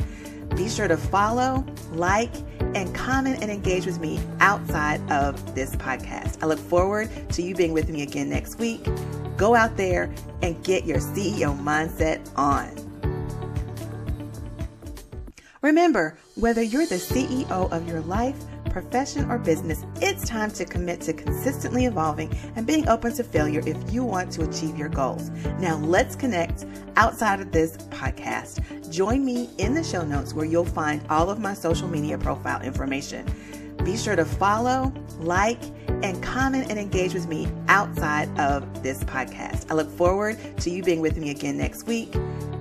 Be 0.55 0.69
sure 0.69 0.87
to 0.87 0.97
follow, 0.97 1.65
like, 1.91 2.33
and 2.75 2.93
comment 2.93 3.41
and 3.41 3.51
engage 3.51 3.85
with 3.85 3.99
me 3.99 4.19
outside 4.39 5.01
of 5.11 5.55
this 5.55 5.75
podcast. 5.75 6.41
I 6.43 6.45
look 6.45 6.59
forward 6.59 7.09
to 7.31 7.41
you 7.41 7.55
being 7.55 7.73
with 7.73 7.89
me 7.89 8.01
again 8.01 8.29
next 8.29 8.59
week. 8.59 8.85
Go 9.37 9.55
out 9.55 9.77
there 9.77 10.13
and 10.41 10.61
get 10.63 10.85
your 10.85 10.99
CEO 10.99 11.57
mindset 11.59 12.27
on. 12.35 12.75
Remember, 15.61 16.17
whether 16.35 16.61
you're 16.61 16.87
the 16.87 16.95
CEO 16.95 17.71
of 17.71 17.87
your 17.87 18.01
life, 18.01 18.35
profession, 18.71 19.29
or 19.29 19.37
business, 19.37 19.85
it's 19.97 20.27
time 20.27 20.51
to 20.51 20.65
commit 20.65 21.01
to 21.01 21.13
consistently 21.13 21.85
evolving 21.85 22.31
and 22.55 22.65
being 22.65 22.87
open 22.87 23.13
to 23.13 23.23
failure 23.23 23.61
if 23.65 23.77
you 23.91 24.03
want 24.03 24.31
to 24.33 24.43
achieve 24.43 24.77
your 24.77 24.89
goals. 24.89 25.29
Now, 25.59 25.77
let's 25.77 26.15
connect 26.15 26.65
outside 26.95 27.39
of 27.39 27.51
this 27.51 27.77
podcast. 27.77 28.91
Join 28.91 29.23
me 29.25 29.49
in 29.57 29.73
the 29.73 29.83
show 29.83 30.03
notes 30.03 30.33
where 30.33 30.45
you'll 30.45 30.65
find 30.65 31.01
all 31.09 31.29
of 31.29 31.39
my 31.39 31.53
social 31.53 31.87
media 31.87 32.17
profile 32.17 32.61
information. 32.61 33.25
Be 33.83 33.97
sure 33.97 34.15
to 34.15 34.25
follow, 34.25 34.93
like, 35.19 35.61
and 36.03 36.21
comment 36.21 36.69
and 36.69 36.79
engage 36.79 37.13
with 37.13 37.27
me 37.27 37.47
outside 37.67 38.27
of 38.39 38.83
this 38.83 39.03
podcast. 39.03 39.69
I 39.71 39.73
look 39.73 39.89
forward 39.89 40.37
to 40.57 40.69
you 40.69 40.83
being 40.83 41.01
with 41.01 41.17
me 41.17 41.31
again 41.31 41.57
next 41.57 41.87
week. 41.87 42.15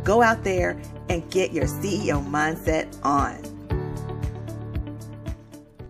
Go 0.04 0.22
out 0.22 0.44
there 0.44 0.80
and 1.08 1.28
get 1.30 1.52
your 1.52 1.66
CEO 1.66 2.24
mindset 2.26 2.88
on. 3.04 3.59